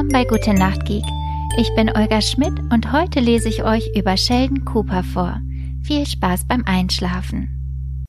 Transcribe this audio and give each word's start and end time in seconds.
Willkommen 0.00 0.24
bei 0.24 0.24
Gute 0.24 0.54
Nacht 0.54 0.86
Geek. 0.86 1.04
Ich 1.58 1.74
bin 1.74 1.94
Olga 1.94 2.22
Schmidt 2.22 2.58
und 2.72 2.90
heute 2.90 3.20
lese 3.20 3.50
ich 3.50 3.64
euch 3.64 3.86
über 3.94 4.16
Sheldon 4.16 4.64
Cooper 4.64 5.04
vor. 5.04 5.42
Viel 5.82 6.06
Spaß 6.06 6.48
beim 6.48 6.64
Einschlafen. 6.64 8.06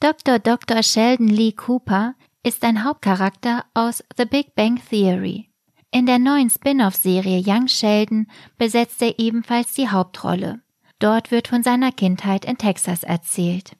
Dr. 0.00 0.40
Dr. 0.40 0.82
Sheldon 0.82 1.28
Lee 1.28 1.52
Cooper 1.52 2.16
ist 2.42 2.64
ein 2.64 2.82
Hauptcharakter 2.82 3.64
aus 3.74 4.02
The 4.16 4.24
Big 4.24 4.56
Bang 4.56 4.80
Theory. 4.90 5.48
In 5.92 6.04
der 6.04 6.18
neuen 6.18 6.50
Spin-off-Serie 6.50 7.44
Young 7.46 7.68
Sheldon 7.68 8.26
besetzt 8.56 9.00
er 9.00 9.20
ebenfalls 9.20 9.74
die 9.74 9.88
Hauptrolle. 9.88 10.62
Dort 10.98 11.30
wird 11.30 11.46
von 11.46 11.62
seiner 11.62 11.92
Kindheit 11.92 12.44
in 12.44 12.58
Texas 12.58 13.04
erzählt. 13.04 13.76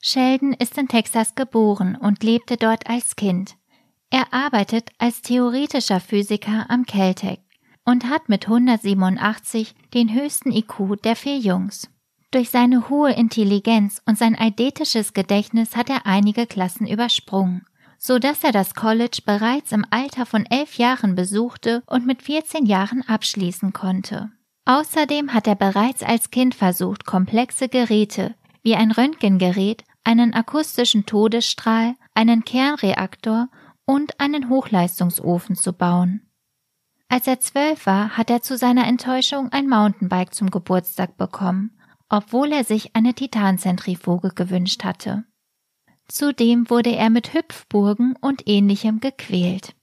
Sheldon 0.00 0.54
ist 0.54 0.78
in 0.78 0.88
Texas 0.88 1.34
geboren 1.34 1.96
und 1.96 2.22
lebte 2.22 2.56
dort 2.56 2.88
als 2.88 3.14
Kind. 3.14 3.59
Er 4.10 4.32
arbeitet 4.32 4.90
als 4.98 5.22
theoretischer 5.22 6.00
Physiker 6.00 6.66
am 6.68 6.84
Caltech 6.84 7.38
und 7.84 8.08
hat 8.08 8.28
mit 8.28 8.46
187 8.46 9.74
den 9.94 10.12
höchsten 10.12 10.50
IQ 10.50 11.00
der 11.04 11.14
vier 11.14 11.38
Jungs. 11.38 11.88
Durch 12.32 12.50
seine 12.50 12.88
hohe 12.88 13.12
Intelligenz 13.12 14.02
und 14.06 14.18
sein 14.18 14.36
eidetisches 14.36 15.14
Gedächtnis 15.14 15.76
hat 15.76 15.90
er 15.90 16.06
einige 16.06 16.46
Klassen 16.46 16.86
übersprungen, 16.86 17.64
so 17.98 18.18
dass 18.18 18.44
er 18.44 18.52
das 18.52 18.74
College 18.74 19.22
bereits 19.24 19.72
im 19.72 19.84
Alter 19.90 20.26
von 20.26 20.44
elf 20.46 20.76
Jahren 20.78 21.14
besuchte 21.14 21.82
und 21.86 22.06
mit 22.06 22.22
14 22.22 22.66
Jahren 22.66 23.02
abschließen 23.06 23.72
konnte. 23.72 24.30
Außerdem 24.64 25.34
hat 25.34 25.46
er 25.46 25.56
bereits 25.56 26.02
als 26.02 26.30
Kind 26.30 26.54
versucht, 26.54 27.04
komplexe 27.04 27.68
Geräte 27.68 28.34
wie 28.62 28.76
ein 28.76 28.92
Röntgengerät, 28.92 29.84
einen 30.04 30.34
akustischen 30.34 31.06
Todesstrahl, 31.06 31.94
einen 32.14 32.44
Kernreaktor 32.44 33.48
und 33.90 34.20
einen 34.20 34.48
Hochleistungsofen 34.48 35.56
zu 35.56 35.72
bauen. 35.72 36.30
Als 37.08 37.26
er 37.26 37.40
zwölf 37.40 37.86
war, 37.86 38.16
hat 38.16 38.30
er 38.30 38.40
zu 38.40 38.56
seiner 38.56 38.86
Enttäuschung 38.86 39.50
ein 39.50 39.68
Mountainbike 39.68 40.32
zum 40.32 40.48
Geburtstag 40.52 41.16
bekommen, 41.16 41.76
obwohl 42.08 42.52
er 42.52 42.62
sich 42.62 42.94
eine 42.94 43.14
Titanzentrifuge 43.14 44.30
gewünscht 44.32 44.84
hatte. 44.84 45.24
Zudem 46.06 46.70
wurde 46.70 46.94
er 46.94 47.10
mit 47.10 47.34
Hüpfburgen 47.34 48.14
und 48.20 48.46
ähnlichem 48.46 49.00
gequält. 49.00 49.74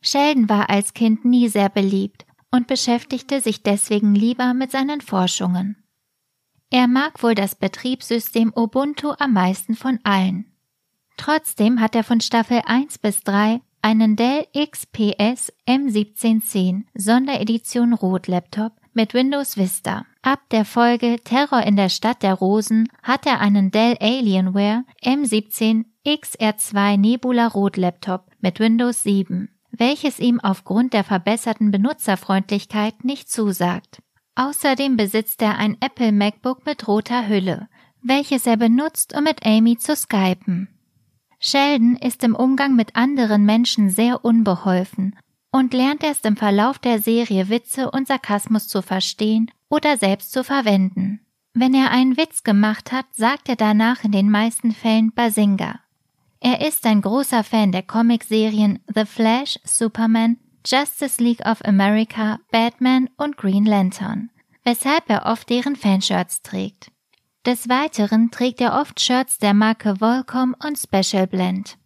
Sheldon 0.00 0.48
war 0.48 0.70
als 0.70 0.94
Kind 0.94 1.24
nie 1.24 1.48
sehr 1.48 1.68
beliebt 1.68 2.24
und 2.52 2.68
beschäftigte 2.68 3.40
sich 3.40 3.64
deswegen 3.64 4.14
lieber 4.14 4.54
mit 4.54 4.70
seinen 4.70 5.00
Forschungen. 5.00 5.82
Er 6.70 6.86
mag 6.86 7.20
wohl 7.24 7.34
das 7.34 7.56
Betriebssystem 7.56 8.52
Ubuntu 8.54 9.14
am 9.18 9.32
meisten 9.32 9.74
von 9.74 9.98
allen. 10.04 10.51
Trotzdem 11.16 11.80
hat 11.80 11.94
er 11.94 12.04
von 12.04 12.20
Staffel 12.20 12.62
1 12.64 12.98
bis 12.98 13.22
3 13.22 13.60
einen 13.82 14.16
Dell 14.16 14.46
XPS 14.54 15.52
M1710 15.66 16.84
Sonderedition 16.94 17.92
Rot 17.92 18.28
Laptop 18.28 18.72
mit 18.94 19.14
Windows 19.14 19.56
Vista. 19.56 20.06
Ab 20.22 20.40
der 20.50 20.64
Folge 20.64 21.16
Terror 21.24 21.62
in 21.62 21.76
der 21.76 21.88
Stadt 21.88 22.22
der 22.22 22.34
Rosen 22.34 22.88
hat 23.02 23.26
er 23.26 23.40
einen 23.40 23.70
Dell 23.70 23.96
Alienware 24.00 24.84
M17 25.02 25.84
XR2 26.06 26.96
Nebula 26.96 27.48
Rot 27.48 27.76
Laptop 27.76 28.26
mit 28.40 28.60
Windows 28.60 29.02
7, 29.02 29.48
welches 29.70 30.20
ihm 30.20 30.40
aufgrund 30.40 30.92
der 30.92 31.04
verbesserten 31.04 31.70
Benutzerfreundlichkeit 31.70 33.04
nicht 33.04 33.30
zusagt. 33.30 34.02
Außerdem 34.34 34.96
besitzt 34.96 35.42
er 35.42 35.58
ein 35.58 35.76
Apple 35.80 36.12
MacBook 36.12 36.64
mit 36.64 36.86
roter 36.88 37.28
Hülle, 37.28 37.68
welches 38.02 38.46
er 38.46 38.56
benutzt, 38.56 39.14
um 39.16 39.24
mit 39.24 39.44
Amy 39.44 39.76
zu 39.76 39.94
skypen. 39.94 40.68
Sheldon 41.44 41.96
ist 41.96 42.22
im 42.22 42.36
Umgang 42.36 42.76
mit 42.76 42.94
anderen 42.94 43.44
Menschen 43.44 43.90
sehr 43.90 44.24
unbeholfen 44.24 45.16
und 45.50 45.74
lernt 45.74 46.04
erst 46.04 46.24
im 46.24 46.36
Verlauf 46.36 46.78
der 46.78 47.00
Serie 47.00 47.48
Witze 47.48 47.90
und 47.90 48.06
Sarkasmus 48.06 48.68
zu 48.68 48.80
verstehen 48.80 49.50
oder 49.68 49.96
selbst 49.96 50.30
zu 50.30 50.44
verwenden. 50.44 51.20
Wenn 51.52 51.74
er 51.74 51.90
einen 51.90 52.16
Witz 52.16 52.44
gemacht 52.44 52.92
hat, 52.92 53.06
sagt 53.10 53.48
er 53.48 53.56
danach 53.56 54.04
in 54.04 54.12
den 54.12 54.30
meisten 54.30 54.70
Fällen 54.70 55.12
Basinga. 55.12 55.80
Er 56.38 56.64
ist 56.66 56.86
ein 56.86 57.02
großer 57.02 57.42
Fan 57.42 57.72
der 57.72 57.82
Comicserien 57.82 58.78
The 58.94 59.04
Flash, 59.04 59.58
Superman, 59.64 60.36
Justice 60.64 61.20
League 61.20 61.44
of 61.44 61.60
America, 61.64 62.38
Batman 62.52 63.10
und 63.16 63.36
Green 63.36 63.64
Lantern, 63.64 64.30
weshalb 64.62 65.10
er 65.10 65.26
oft 65.26 65.50
deren 65.50 65.74
Fanshirts 65.74 66.42
trägt. 66.42 66.91
Des 67.44 67.68
Weiteren 67.68 68.30
trägt 68.30 68.60
er 68.60 68.80
oft 68.80 69.00
Shirts 69.00 69.38
der 69.38 69.52
Marke 69.52 70.00
Volcom 70.00 70.54
und 70.64 70.78
Special 70.78 71.26
Blend. 71.26 71.76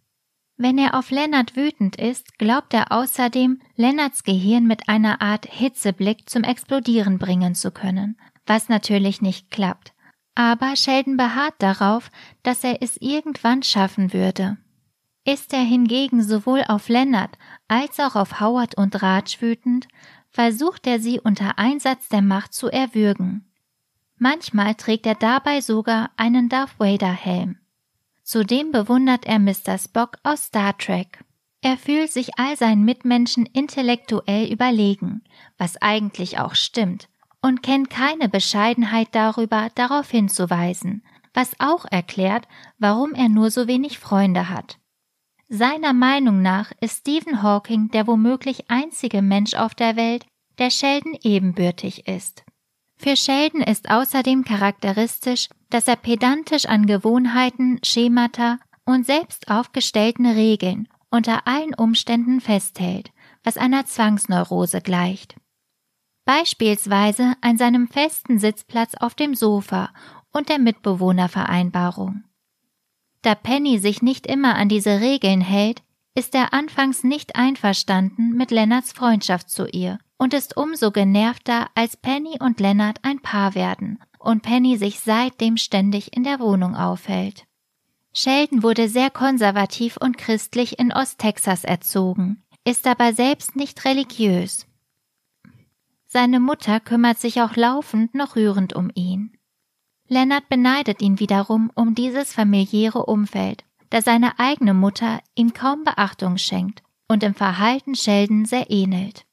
Wenn 0.55 0.77
er 0.77 0.93
auf 0.93 1.09
Lennart 1.09 1.55
wütend 1.55 1.95
ist, 1.95 2.37
glaubt 2.37 2.75
er 2.75 2.91
außerdem, 2.91 3.59
Lennarts 3.75 4.23
Gehirn 4.23 4.67
mit 4.67 4.87
einer 4.87 5.19
Art 5.19 5.47
Hitzeblick 5.47 6.29
zum 6.29 6.43
Explodieren 6.43 7.17
bringen 7.17 7.55
zu 7.55 7.71
können, 7.71 8.19
was 8.45 8.69
natürlich 8.69 9.23
nicht 9.23 9.49
klappt. 9.49 9.93
Aber 10.35 10.75
Sheldon 10.75 11.17
beharrt 11.17 11.55
darauf, 11.57 12.11
dass 12.43 12.63
er 12.63 12.83
es 12.83 12.97
irgendwann 12.97 13.63
schaffen 13.63 14.13
würde. 14.13 14.57
Ist 15.25 15.53
er 15.53 15.63
hingegen 15.63 16.21
sowohl 16.21 16.65
auf 16.67 16.87
Lennart 16.87 17.35
als 17.67 17.99
auch 17.99 18.15
auf 18.15 18.39
Howard 18.39 18.77
und 18.77 19.01
Raj 19.01 19.41
wütend, 19.41 19.87
versucht 20.29 20.85
er 20.85 20.99
sie 20.99 21.19
unter 21.19 21.57
Einsatz 21.57 22.09
der 22.09 22.21
Macht 22.21 22.53
zu 22.53 22.67
erwürgen. 22.67 23.46
Manchmal 24.17 24.75
trägt 24.75 25.05
er 25.05 25.15
dabei 25.15 25.61
sogar 25.61 26.09
einen 26.17 26.49
Darth 26.49 26.79
Vader 26.79 27.11
Helm. 27.11 27.57
Zudem 28.23 28.71
bewundert 28.71 29.25
er 29.25 29.39
Mr. 29.39 29.77
Spock 29.77 30.17
aus 30.23 30.45
Star 30.45 30.77
Trek. 30.77 31.23
Er 31.61 31.77
fühlt 31.77 32.11
sich 32.11 32.37
all 32.37 32.55
seinen 32.57 32.83
Mitmenschen 32.83 33.45
intellektuell 33.45 34.51
überlegen, 34.51 35.23
was 35.57 35.81
eigentlich 35.81 36.39
auch 36.39 36.55
stimmt, 36.55 37.09
und 37.41 37.63
kennt 37.63 37.89
keine 37.89 38.29
Bescheidenheit 38.29 39.09
darüber, 39.11 39.69
darauf 39.75 40.09
hinzuweisen, 40.09 41.03
was 41.33 41.59
auch 41.59 41.85
erklärt, 41.85 42.47
warum 42.79 43.13
er 43.13 43.29
nur 43.29 43.51
so 43.51 43.67
wenig 43.67 43.99
Freunde 43.99 44.49
hat. 44.49 44.77
Seiner 45.49 45.93
Meinung 45.93 46.41
nach 46.41 46.71
ist 46.81 46.99
Stephen 46.99 47.41
Hawking 47.41 47.89
der 47.91 48.07
womöglich 48.07 48.69
einzige 48.69 49.21
Mensch 49.21 49.53
auf 49.53 49.73
der 49.75 49.95
Welt, 49.95 50.25
der 50.57 50.69
Sheldon 50.69 51.17
ebenbürtig 51.21 52.07
ist. 52.07 52.43
Für 52.97 53.15
Sheldon 53.15 53.61
ist 53.61 53.89
außerdem 53.89 54.43
charakteristisch, 54.43 55.49
dass 55.69 55.87
er 55.87 55.95
pedantisch 55.95 56.65
an 56.65 56.87
Gewohnheiten, 56.87 57.79
Schemata 57.83 58.57
und 58.85 59.05
selbst 59.05 59.49
aufgestellten 59.49 60.25
Regeln 60.25 60.87
unter 61.09 61.47
allen 61.47 61.73
Umständen 61.73 62.41
festhält, 62.41 63.11
was 63.43 63.57
einer 63.57 63.85
Zwangsneurose 63.85 64.81
gleicht. 64.81 65.35
Beispielsweise 66.25 67.35
an 67.41 67.57
seinem 67.57 67.87
festen 67.87 68.39
Sitzplatz 68.39 68.95
auf 68.95 69.15
dem 69.15 69.35
Sofa 69.35 69.93
und 70.33 70.49
der 70.49 70.59
Mitbewohnervereinbarung. 70.59 72.23
Da 73.21 73.35
Penny 73.35 73.79
sich 73.79 74.01
nicht 74.01 74.27
immer 74.27 74.55
an 74.55 74.69
diese 74.69 74.99
Regeln 74.99 75.41
hält, 75.41 75.83
ist 76.17 76.33
er 76.33 76.51
anfangs 76.51 77.03
nicht 77.03 77.35
einverstanden 77.35 78.31
mit 78.31 78.49
Lennarts 78.49 78.91
Freundschaft 78.91 79.51
zu 79.51 79.67
ihr 79.67 79.99
und 80.17 80.33
ist 80.33 80.57
umso 80.57 80.89
genervter, 80.89 81.67
als 81.75 81.95
Penny 81.95 82.39
und 82.39 82.59
Lennart 82.59 82.97
ein 83.03 83.19
Paar 83.21 83.53
werden 83.53 83.99
und 84.17 84.41
Penny 84.41 84.77
sich 84.77 84.99
seitdem 84.99 85.57
ständig 85.57 86.17
in 86.17 86.23
der 86.23 86.39
Wohnung 86.39 86.75
aufhält. 86.75 87.45
Sheldon 88.13 88.63
wurde 88.63 88.89
sehr 88.89 89.11
konservativ 89.11 89.95
und 89.97 90.17
christlich 90.17 90.79
in 90.79 90.91
Osttexas 90.91 91.63
erzogen, 91.63 92.41
ist 92.63 92.87
aber 92.87 93.13
selbst 93.13 93.55
nicht 93.55 93.85
religiös. 93.85 94.65
Seine 96.07 96.39
Mutter 96.39 96.79
kümmert 96.79 97.19
sich 97.19 97.43
auch 97.43 97.55
laufend 97.55 98.15
noch 98.15 98.35
rührend 98.35 98.73
um 98.73 98.89
ihn. 98.95 99.37
Lennart 100.07 100.49
beneidet 100.49 100.99
ihn 101.03 101.19
wiederum 101.19 101.69
um 101.75 101.93
dieses 101.93 102.33
familiäre 102.33 103.05
Umfeld, 103.05 103.66
da 103.89 104.01
seine 104.01 104.39
eigene 104.39 104.73
Mutter 104.73 105.19
ihm 105.35 105.53
kaum 105.53 105.83
Beachtung 105.83 106.37
schenkt 106.37 106.83
und 107.07 107.23
im 107.23 107.35
Verhalten 107.35 107.95
Sheldon 107.95 108.45
sehr 108.45 108.69
ähnelt. 108.69 109.25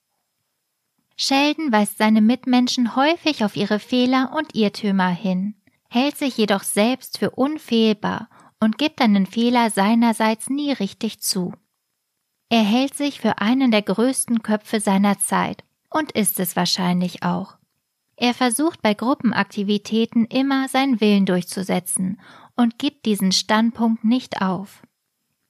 Sheldon 1.17 1.71
weist 1.73 1.99
seine 1.99 2.21
Mitmenschen 2.21 2.97
häufig 2.97 3.45
auf 3.45 3.57
ihre 3.57 3.79
Fehler 3.79 4.33
und 4.37 4.55
Irrtümer 4.55 5.09
hin, 5.09 5.55
hält 5.89 6.17
sich 6.17 6.37
jedoch 6.37 6.63
selbst 6.63 7.19
für 7.19 7.31
unfehlbar 7.31 8.29
und 8.61 8.79
gibt 8.79 9.01
einen 9.01 9.27
Fehler 9.27 9.71
seinerseits 9.71 10.51
nie 10.51 10.73
richtig 10.73 11.21
zu. 11.21 11.53
Er 12.49 12.63
hält 12.63 12.95
sich 12.95 13.21
für 13.21 13.39
einen 13.39 13.71
der 13.71 13.83
größten 13.83 14.43
Köpfe 14.43 14.81
seiner 14.81 15.19
Zeit 15.19 15.65
und 15.91 16.13
ist 16.13 16.41
es 16.41 16.57
wahrscheinlich 16.57 17.23
auch. 17.23 17.57
Er 18.17 18.35
versucht 18.35 18.81
bei 18.83 18.95
Gruppenaktivitäten 18.95 20.25
immer 20.27 20.69
seinen 20.69 21.01
Willen 21.01 21.27
durchzusetzen 21.27 22.21
und 22.57 22.79
gibt 22.79 23.07
diesen 23.07 23.33
Standpunkt 23.33 24.05
nicht 24.05 24.41
auf. 24.41 24.83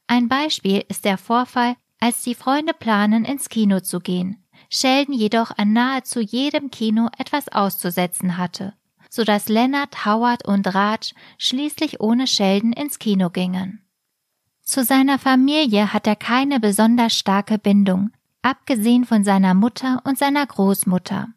Ein 0.06 0.28
Beispiel 0.28 0.84
ist 0.88 1.04
der 1.04 1.18
Vorfall, 1.18 1.76
als 2.00 2.22
die 2.22 2.34
Freunde 2.34 2.74
planen, 2.74 3.24
ins 3.24 3.48
Kino 3.48 3.80
zu 3.80 4.00
gehen. 4.00 4.44
Sheldon 4.70 5.14
jedoch 5.14 5.50
an 5.56 5.72
nahezu 5.72 6.20
jedem 6.20 6.70
Kino 6.70 7.08
etwas 7.18 7.48
auszusetzen 7.48 8.38
hatte, 8.38 8.74
so 9.08 9.24
dass 9.24 9.48
Leonard, 9.48 10.04
Howard 10.04 10.46
und 10.46 10.74
Raj 10.74 11.14
schließlich 11.38 12.00
ohne 12.00 12.26
Sheldon 12.26 12.72
ins 12.72 12.98
Kino 12.98 13.30
gingen. 13.30 13.84
Zu 14.62 14.82
seiner 14.82 15.18
Familie 15.18 15.92
hat 15.92 16.06
er 16.06 16.16
keine 16.16 16.58
besonders 16.58 17.16
starke 17.16 17.58
Bindung, 17.58 18.10
abgesehen 18.42 19.04
von 19.04 19.22
seiner 19.22 19.54
Mutter 19.54 20.00
und 20.04 20.18
seiner 20.18 20.46
Großmutter. 20.46 21.28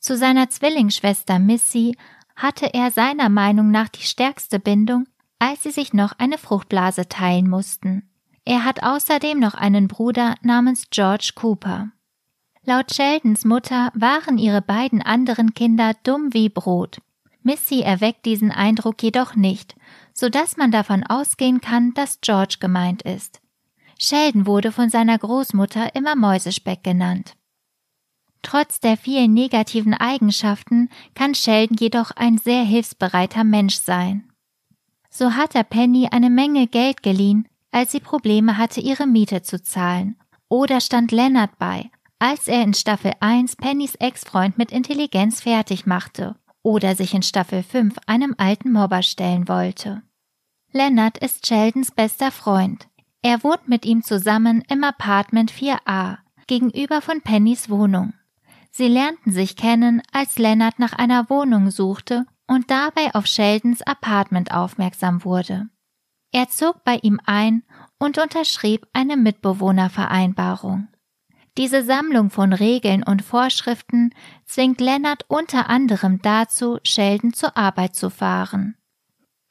Zu 0.00 0.16
seiner 0.16 0.48
Zwillingsschwester 0.48 1.38
Missy 1.38 1.96
hatte 2.36 2.72
er 2.72 2.90
seiner 2.90 3.28
Meinung 3.28 3.70
nach 3.70 3.88
die 3.88 4.02
stärkste 4.02 4.60
Bindung, 4.60 5.06
als 5.38 5.62
sie 5.62 5.70
sich 5.70 5.92
noch 5.92 6.12
eine 6.18 6.38
Fruchtblase 6.38 7.08
teilen 7.08 7.48
mussten. 7.48 8.08
Er 8.44 8.64
hat 8.64 8.82
außerdem 8.82 9.38
noch 9.38 9.54
einen 9.54 9.88
Bruder 9.88 10.34
namens 10.42 10.86
George 10.90 11.32
Cooper. 11.34 11.90
Laut 12.64 12.94
Sheldons 12.94 13.44
Mutter 13.44 13.90
waren 13.94 14.38
ihre 14.38 14.62
beiden 14.62 15.02
anderen 15.02 15.54
Kinder 15.54 15.92
dumm 16.02 16.32
wie 16.32 16.48
Brot. 16.48 17.00
Missy 17.42 17.80
erweckt 17.80 18.26
diesen 18.26 18.50
Eindruck 18.50 19.02
jedoch 19.02 19.34
nicht, 19.34 19.74
so 20.12 20.28
dass 20.28 20.56
man 20.56 20.70
davon 20.70 21.02
ausgehen 21.04 21.60
kann, 21.60 21.94
dass 21.94 22.20
George 22.20 22.56
gemeint 22.60 23.02
ist. 23.02 23.40
Sheldon 23.98 24.46
wurde 24.46 24.70
von 24.70 24.90
seiner 24.90 25.18
Großmutter 25.18 25.94
immer 25.94 26.14
Mäusespeck 26.14 26.84
genannt. 26.84 27.34
Trotz 28.42 28.80
der 28.80 28.96
vielen 28.96 29.34
negativen 29.34 29.94
Eigenschaften 29.94 30.88
kann 31.14 31.34
Sheldon 31.34 31.76
jedoch 31.78 32.10
ein 32.12 32.38
sehr 32.38 32.62
hilfsbereiter 32.62 33.44
Mensch 33.44 33.76
sein. 33.76 34.30
So 35.10 35.34
hat 35.34 35.54
er 35.54 35.64
Penny 35.64 36.08
eine 36.10 36.30
Menge 36.30 36.66
Geld 36.66 37.02
geliehen, 37.02 37.48
als 37.72 37.92
sie 37.92 38.00
Probleme 38.00 38.56
hatte, 38.56 38.80
ihre 38.80 39.06
Miete 39.06 39.42
zu 39.42 39.62
zahlen, 39.62 40.16
oder 40.48 40.80
stand 40.80 41.12
Leonard 41.12 41.58
bei, 41.58 41.90
als 42.18 42.48
er 42.48 42.62
in 42.62 42.74
Staffel 42.74 43.12
1 43.20 43.56
Pennys 43.56 43.94
Ex-Freund 43.96 44.58
mit 44.58 44.72
Intelligenz 44.72 45.40
fertig 45.40 45.86
machte 45.86 46.36
oder 46.62 46.94
sich 46.96 47.14
in 47.14 47.22
Staffel 47.22 47.62
5 47.62 47.96
einem 48.06 48.34
alten 48.36 48.72
Mobber 48.72 49.02
stellen 49.02 49.48
wollte. 49.48 50.02
Leonard 50.72 51.18
ist 51.18 51.46
Sheldons 51.46 51.90
bester 51.92 52.30
Freund. 52.30 52.88
Er 53.22 53.42
wohnt 53.42 53.68
mit 53.68 53.86
ihm 53.86 54.02
zusammen 54.02 54.62
im 54.68 54.84
Apartment 54.84 55.50
4a, 55.50 56.18
gegenüber 56.46 57.00
von 57.00 57.22
Pennys 57.22 57.70
Wohnung. 57.70 58.12
Sie 58.78 58.86
lernten 58.86 59.32
sich 59.32 59.56
kennen, 59.56 60.02
als 60.12 60.38
Leonard 60.38 60.78
nach 60.78 60.92
einer 60.92 61.28
Wohnung 61.28 61.72
suchte 61.72 62.26
und 62.46 62.70
dabei 62.70 63.12
auf 63.12 63.26
Sheldons 63.26 63.82
Apartment 63.82 64.52
aufmerksam 64.52 65.24
wurde. 65.24 65.68
Er 66.30 66.48
zog 66.48 66.84
bei 66.84 67.00
ihm 67.02 67.18
ein 67.26 67.64
und 67.98 68.18
unterschrieb 68.18 68.86
eine 68.92 69.16
Mitbewohnervereinbarung. 69.16 70.86
Diese 71.56 71.82
Sammlung 71.82 72.30
von 72.30 72.52
Regeln 72.52 73.02
und 73.02 73.22
Vorschriften 73.22 74.14
zwingt 74.44 74.80
Leonard 74.80 75.24
unter 75.26 75.68
anderem 75.68 76.22
dazu, 76.22 76.78
Sheldon 76.84 77.32
zur 77.32 77.56
Arbeit 77.56 77.96
zu 77.96 78.10
fahren. 78.10 78.76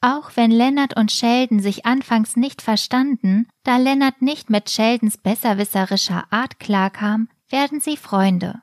Auch 0.00 0.30
wenn 0.36 0.50
Leonard 0.50 0.96
und 0.96 1.12
Sheldon 1.12 1.60
sich 1.60 1.84
anfangs 1.84 2.34
nicht 2.36 2.62
verstanden, 2.62 3.46
da 3.62 3.76
Leonard 3.76 4.22
nicht 4.22 4.48
mit 4.48 4.70
Sheldons 4.70 5.18
besserwisserischer 5.18 6.24
Art 6.30 6.58
klarkam, 6.58 7.28
werden 7.50 7.80
sie 7.80 7.98
Freunde. 7.98 8.62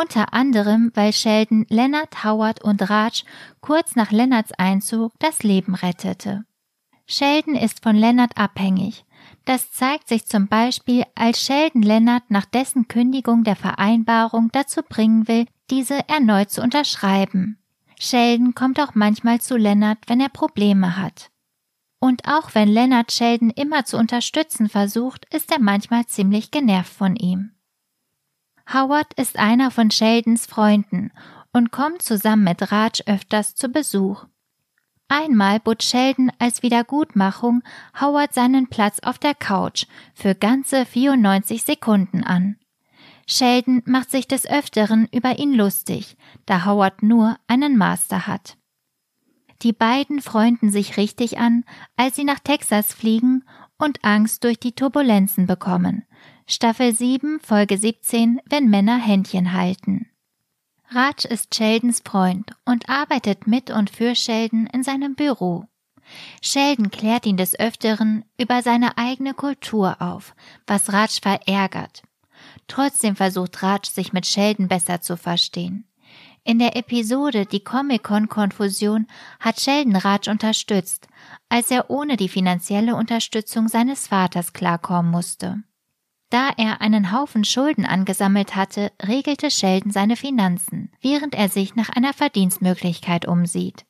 Unter 0.00 0.32
anderem, 0.32 0.92
weil 0.94 1.12
Sheldon 1.12 1.66
Leonard, 1.70 2.22
Howard 2.22 2.62
und 2.62 2.88
Raj 2.88 3.24
kurz 3.60 3.96
nach 3.96 4.12
Leonards 4.12 4.52
Einzug 4.52 5.12
das 5.18 5.42
Leben 5.42 5.74
rettete. 5.74 6.44
Sheldon 7.08 7.56
ist 7.56 7.82
von 7.82 7.96
Leonard 7.96 8.38
abhängig. 8.38 9.04
Das 9.44 9.72
zeigt 9.72 10.06
sich 10.08 10.24
zum 10.24 10.46
Beispiel, 10.46 11.02
als 11.16 11.42
Sheldon 11.42 11.82
Leonard 11.82 12.30
nach 12.30 12.44
dessen 12.44 12.86
Kündigung 12.86 13.42
der 13.42 13.56
Vereinbarung 13.56 14.50
dazu 14.52 14.82
bringen 14.88 15.26
will, 15.26 15.46
diese 15.68 16.08
erneut 16.08 16.52
zu 16.52 16.62
unterschreiben. 16.62 17.58
Sheldon 17.98 18.54
kommt 18.54 18.78
auch 18.78 18.94
manchmal 18.94 19.40
zu 19.40 19.56
Leonard, 19.56 19.98
wenn 20.06 20.20
er 20.20 20.28
Probleme 20.28 20.96
hat. 20.96 21.32
Und 21.98 22.28
auch 22.28 22.54
wenn 22.54 22.68
Leonard 22.68 23.10
Sheldon 23.10 23.50
immer 23.50 23.84
zu 23.84 23.96
unterstützen 23.96 24.68
versucht, 24.68 25.26
ist 25.34 25.50
er 25.50 25.58
manchmal 25.58 26.06
ziemlich 26.06 26.52
genervt 26.52 26.92
von 26.92 27.16
ihm. 27.16 27.57
Howard 28.72 29.14
ist 29.14 29.38
einer 29.38 29.70
von 29.70 29.90
Sheldons 29.90 30.44
Freunden 30.44 31.10
und 31.52 31.70
kommt 31.72 32.02
zusammen 32.02 32.44
mit 32.44 32.70
Raj 32.70 33.02
öfters 33.06 33.54
zu 33.54 33.70
Besuch. 33.70 34.26
Einmal 35.08 35.58
bot 35.58 35.82
Sheldon 35.82 36.30
als 36.38 36.62
Wiedergutmachung 36.62 37.62
Howard 37.98 38.34
seinen 38.34 38.68
Platz 38.68 38.98
auf 39.00 39.18
der 39.18 39.34
Couch 39.34 39.86
für 40.12 40.34
ganze 40.34 40.84
94 40.84 41.62
Sekunden 41.62 42.22
an. 42.24 42.56
Sheldon 43.26 43.82
macht 43.86 44.10
sich 44.10 44.28
des 44.28 44.46
Öfteren 44.46 45.08
über 45.12 45.38
ihn 45.38 45.54
lustig, 45.54 46.18
da 46.44 46.66
Howard 46.66 47.02
nur 47.02 47.38
einen 47.46 47.78
Master 47.78 48.26
hat. 48.26 48.58
Die 49.62 49.72
beiden 49.72 50.20
freunden 50.20 50.70
sich 50.70 50.98
richtig 50.98 51.38
an, 51.38 51.64
als 51.96 52.16
sie 52.16 52.24
nach 52.24 52.38
Texas 52.38 52.92
fliegen 52.92 53.44
und 53.78 54.04
Angst 54.04 54.44
durch 54.44 54.60
die 54.60 54.72
Turbulenzen 54.72 55.46
bekommen, 55.46 56.04
Staffel 56.50 56.94
7, 56.94 57.40
Folge 57.40 57.76
17, 57.76 58.40
wenn 58.46 58.70
Männer 58.70 58.96
Händchen 58.96 59.52
halten. 59.52 60.06
Raj 60.88 61.26
ist 61.28 61.54
Sheldons 61.54 62.00
Freund 62.02 62.52
und 62.64 62.88
arbeitet 62.88 63.46
mit 63.46 63.68
und 63.68 63.90
für 63.90 64.14
Sheldon 64.14 64.66
in 64.72 64.82
seinem 64.82 65.14
Büro. 65.14 65.66
Sheldon 66.40 66.90
klärt 66.90 67.26
ihn 67.26 67.36
des 67.36 67.60
Öfteren 67.60 68.24
über 68.38 68.62
seine 68.62 68.96
eigene 68.96 69.34
Kultur 69.34 70.00
auf, 70.00 70.34
was 70.66 70.90
Raj 70.90 71.20
verärgert. 71.20 72.00
Trotzdem 72.66 73.14
versucht 73.14 73.62
Raj 73.62 73.84
sich 73.84 74.14
mit 74.14 74.24
Sheldon 74.24 74.68
besser 74.68 75.02
zu 75.02 75.18
verstehen. 75.18 75.86
In 76.44 76.58
der 76.58 76.76
Episode 76.76 77.44
Die 77.44 77.62
Comic-Con-Konfusion 77.62 79.06
hat 79.38 79.60
Sheldon 79.60 79.96
Raj 79.96 80.30
unterstützt, 80.30 81.08
als 81.50 81.70
er 81.70 81.90
ohne 81.90 82.16
die 82.16 82.30
finanzielle 82.30 82.96
Unterstützung 82.96 83.68
seines 83.68 84.06
Vaters 84.06 84.54
klarkommen 84.54 85.10
musste. 85.10 85.62
Da 86.30 86.50
er 86.56 86.80
einen 86.82 87.12
Haufen 87.12 87.44
Schulden 87.44 87.86
angesammelt 87.86 88.54
hatte, 88.54 88.92
regelte 89.02 89.50
Sheldon 89.50 89.92
seine 89.92 90.16
Finanzen, 90.16 90.90
während 91.00 91.34
er 91.34 91.48
sich 91.48 91.74
nach 91.74 91.88
einer 91.88 92.12
Verdienstmöglichkeit 92.12 93.26
umsieht. 93.26 93.86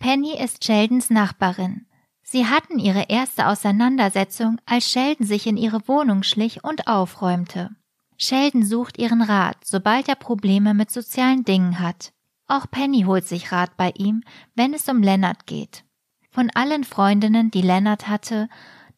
Penny 0.00 0.36
ist 0.36 0.64
Sheldons 0.64 1.10
Nachbarin. 1.10 1.86
Sie 2.22 2.46
hatten 2.46 2.78
ihre 2.78 3.04
erste 3.08 3.46
Auseinandersetzung, 3.46 4.58
als 4.66 4.90
Sheldon 4.90 5.26
sich 5.26 5.46
in 5.46 5.56
ihre 5.56 5.86
Wohnung 5.86 6.24
schlich 6.24 6.64
und 6.64 6.88
aufräumte. 6.88 7.70
Sheldon 8.16 8.64
sucht 8.64 8.98
ihren 8.98 9.22
Rat, 9.22 9.58
sobald 9.64 10.08
er 10.08 10.14
Probleme 10.16 10.74
mit 10.74 10.90
sozialen 10.90 11.44
Dingen 11.44 11.78
hat. 11.78 12.12
Auch 12.46 12.66
Penny 12.70 13.02
holt 13.02 13.26
sich 13.26 13.52
Rat 13.52 13.76
bei 13.76 13.92
ihm, 13.96 14.22
wenn 14.54 14.74
es 14.74 14.88
um 14.88 15.02
Leonard 15.02 15.46
geht. 15.46 15.84
Von 16.30 16.50
allen 16.50 16.84
Freundinnen, 16.84 17.50
die 17.50 17.62
Leonard 17.62 18.08
hatte, 18.08 18.48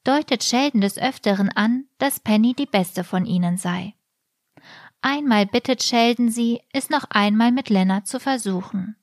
deutet 0.06 0.44
Sheldon 0.44 0.80
des 0.80 0.98
Öfteren 0.98 1.50
an, 1.50 1.86
dass 1.98 2.20
Penny 2.20 2.54
die 2.54 2.66
beste 2.66 3.02
von 3.02 3.26
ihnen 3.26 3.56
sei. 3.56 3.94
Einmal 5.02 5.46
bittet 5.46 5.82
Sheldon 5.82 6.30
sie, 6.30 6.60
es 6.72 6.90
noch 6.90 7.04
einmal 7.10 7.52
mit 7.52 7.70
Leonard 7.70 8.06
zu 8.06 8.20
versuchen. 8.20 8.96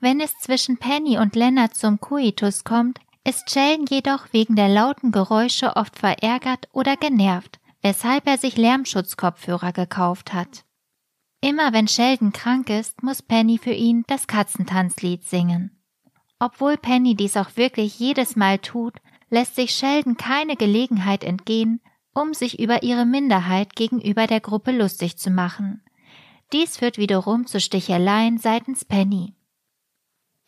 Wenn 0.00 0.20
es 0.20 0.38
zwischen 0.38 0.78
Penny 0.78 1.18
und 1.18 1.36
Leonard 1.36 1.74
zum 1.74 2.00
Coitus 2.00 2.64
kommt, 2.64 3.00
ist 3.24 3.50
Sheldon 3.50 3.86
jedoch 3.90 4.32
wegen 4.32 4.56
der 4.56 4.68
lauten 4.68 5.12
Geräusche 5.12 5.76
oft 5.76 5.98
verärgert 5.98 6.68
oder 6.72 6.96
genervt, 6.96 7.58
weshalb 7.82 8.26
er 8.26 8.38
sich 8.38 8.56
Lärmschutzkopfhörer 8.56 9.72
gekauft 9.72 10.32
hat. 10.32 10.64
Immer 11.40 11.72
wenn 11.72 11.88
Sheldon 11.88 12.32
krank 12.32 12.70
ist, 12.70 13.02
muss 13.02 13.22
Penny 13.22 13.58
für 13.58 13.72
ihn 13.72 14.02
das 14.06 14.26
Katzentanzlied 14.26 15.24
singen. 15.24 15.82
Obwohl 16.40 16.76
Penny 16.76 17.14
dies 17.14 17.36
auch 17.36 17.56
wirklich 17.56 17.98
jedes 17.98 18.34
Mal 18.34 18.58
tut, 18.58 18.94
lässt 19.30 19.56
sich 19.56 19.72
Sheldon 19.72 20.16
keine 20.16 20.56
Gelegenheit 20.56 21.24
entgehen, 21.24 21.80
um 22.14 22.34
sich 22.34 22.58
über 22.58 22.82
ihre 22.82 23.06
Minderheit 23.06 23.76
gegenüber 23.76 24.26
der 24.26 24.40
Gruppe 24.40 24.72
lustig 24.72 25.18
zu 25.18 25.30
machen. 25.30 25.82
Dies 26.52 26.78
führt 26.78 26.98
wiederum 26.98 27.46
zu 27.46 27.60
Sticheleien 27.60 28.38
seitens 28.38 28.84
Penny. 28.84 29.34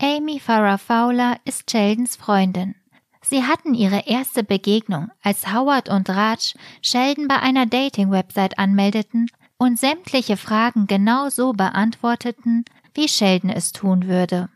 Amy 0.01 0.41
Farrah 0.41 0.79
Fowler 0.79 1.39
ist 1.45 1.71
Sheldons 1.71 2.17
Freundin. 2.17 2.75
Sie 3.23 3.45
hatten 3.45 3.75
ihre 3.75 4.07
erste 4.07 4.43
Begegnung, 4.43 5.11
als 5.23 5.53
Howard 5.53 5.91
und 5.91 6.09
Raj 6.09 6.55
Sheldon 6.81 7.29
bei 7.29 7.39
einer 7.39 7.67
Dating-Website 7.67 8.59
anmeldeten 8.59 9.27
und 9.59 9.79
sämtliche 9.79 10.39
Fragen 10.39 10.87
genau 10.87 11.29
so 11.29 11.53
beantworteten, 11.53 12.65
wie 12.95 13.09
Sheldon 13.09 13.51
es 13.51 13.73
tun 13.73 14.07
würde. 14.09 14.49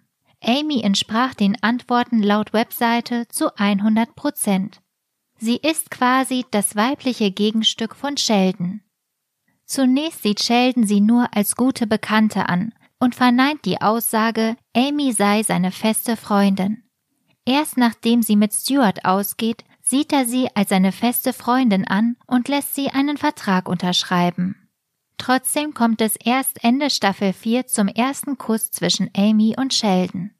Amy 0.46 0.80
entsprach 0.82 1.34
den 1.34 1.62
Antworten 1.62 2.22
laut 2.22 2.52
Webseite 2.52 3.26
zu 3.28 3.56
100 3.56 4.14
Prozent. 4.14 4.80
Sie 5.38 5.56
ist 5.56 5.90
quasi 5.90 6.44
das 6.50 6.76
weibliche 6.76 7.30
Gegenstück 7.30 7.94
von 7.96 8.16
Sheldon. 8.16 8.80
Zunächst 9.66 10.22
sieht 10.22 10.42
Sheldon 10.42 10.86
sie 10.86 11.00
nur 11.00 11.28
als 11.34 11.56
gute 11.56 11.86
Bekannte 11.86 12.48
an 12.48 12.72
und 13.00 13.14
verneint 13.14 13.64
die 13.64 13.80
Aussage, 13.80 14.56
Amy 14.76 15.12
sei 15.12 15.42
seine 15.42 15.72
feste 15.72 16.16
Freundin. 16.16 16.84
Erst 17.44 17.76
nachdem 17.76 18.22
sie 18.22 18.36
mit 18.36 18.54
Stuart 18.54 19.04
ausgeht, 19.04 19.64
sieht 19.82 20.12
er 20.12 20.24
sie 20.24 20.48
als 20.54 20.70
seine 20.70 20.92
feste 20.92 21.32
Freundin 21.32 21.86
an 21.86 22.16
und 22.26 22.48
lässt 22.48 22.74
sie 22.74 22.88
einen 22.88 23.18
Vertrag 23.18 23.68
unterschreiben. 23.68 24.63
Trotzdem 25.18 25.74
kommt 25.74 26.00
es 26.00 26.16
erst 26.16 26.62
Ende 26.64 26.90
Staffel 26.90 27.32
4 27.32 27.66
zum 27.66 27.88
ersten 27.88 28.36
Kuss 28.36 28.70
zwischen 28.70 29.10
Amy 29.16 29.54
und 29.56 29.72
Sheldon. 29.72 30.30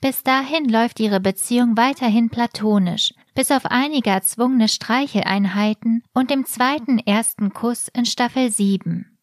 Bis 0.00 0.24
dahin 0.24 0.68
läuft 0.68 0.98
ihre 0.98 1.20
Beziehung 1.20 1.76
weiterhin 1.76 2.28
platonisch, 2.28 3.14
bis 3.34 3.52
auf 3.52 3.66
einige 3.66 4.10
erzwungene 4.10 4.68
Streicheleinheiten 4.68 6.02
und 6.12 6.30
dem 6.30 6.44
zweiten 6.44 6.98
ersten 6.98 7.52
Kuss 7.52 7.88
in 7.88 8.04
Staffel 8.04 8.50
7. 8.50 9.16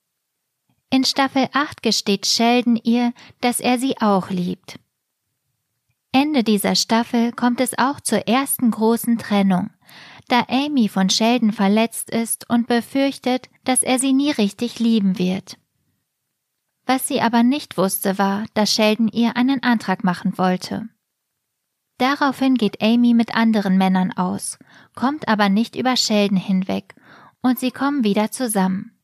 In 0.89 1.03
Staffel 1.03 1.49
8 1.51 1.83
gesteht 1.83 2.25
Sheldon 2.25 2.77
ihr, 2.77 3.13
dass 3.41 3.59
er 3.59 3.77
sie 3.77 3.97
auch 3.99 4.29
liebt. 4.29 4.79
Ende 6.11 6.43
dieser 6.43 6.75
Staffel 6.75 7.31
kommt 7.33 7.59
es 7.59 7.77
auch 7.77 7.99
zur 7.99 8.27
ersten 8.27 8.71
großen 8.71 9.17
Trennung, 9.19 9.69
da 10.31 10.45
Amy 10.47 10.87
von 10.87 11.09
Sheldon 11.09 11.51
verletzt 11.51 12.09
ist 12.09 12.49
und 12.49 12.67
befürchtet, 12.67 13.49
dass 13.65 13.83
er 13.83 13.99
sie 13.99 14.13
nie 14.13 14.31
richtig 14.31 14.79
lieben 14.79 15.19
wird. 15.19 15.57
Was 16.85 17.07
sie 17.07 17.21
aber 17.21 17.43
nicht 17.43 17.77
wusste 17.77 18.17
war, 18.17 18.45
dass 18.53 18.73
Sheldon 18.73 19.09
ihr 19.09 19.35
einen 19.35 19.61
Antrag 19.61 20.03
machen 20.03 20.37
wollte. 20.37 20.87
Daraufhin 21.97 22.55
geht 22.55 22.81
Amy 22.81 23.13
mit 23.13 23.35
anderen 23.35 23.77
Männern 23.77 24.13
aus, 24.13 24.57
kommt 24.95 25.27
aber 25.27 25.49
nicht 25.49 25.75
über 25.75 25.97
Sheldon 25.97 26.37
hinweg, 26.37 26.95
und 27.41 27.59
sie 27.59 27.71
kommen 27.71 28.03
wieder 28.03 28.31
zusammen. 28.31 28.97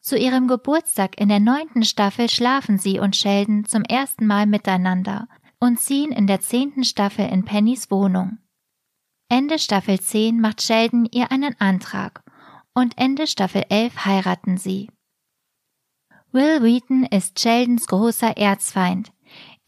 Zu 0.00 0.16
ihrem 0.16 0.46
Geburtstag 0.46 1.20
in 1.20 1.28
der 1.28 1.40
neunten 1.40 1.84
Staffel 1.84 2.28
schlafen 2.28 2.78
sie 2.78 3.00
und 3.00 3.16
Sheldon 3.16 3.64
zum 3.64 3.82
ersten 3.82 4.26
Mal 4.26 4.46
miteinander 4.46 5.28
und 5.58 5.80
ziehen 5.80 6.12
in 6.12 6.26
der 6.26 6.40
zehnten 6.40 6.84
Staffel 6.84 7.26
in 7.26 7.44
Pennys 7.44 7.90
Wohnung. 7.90 8.38
Ende 9.28 9.58
Staffel 9.58 10.00
10 10.00 10.40
macht 10.40 10.62
Sheldon 10.62 11.06
ihr 11.10 11.30
einen 11.30 11.54
Antrag 11.60 12.22
und 12.74 12.96
Ende 12.96 13.26
Staffel 13.26 13.64
11 13.68 14.04
heiraten 14.04 14.56
sie. 14.56 14.90
Will 16.32 16.62
Wheaton 16.62 17.04
ist 17.04 17.38
Sheldons 17.38 17.86
großer 17.86 18.36
Erzfeind, 18.36 19.10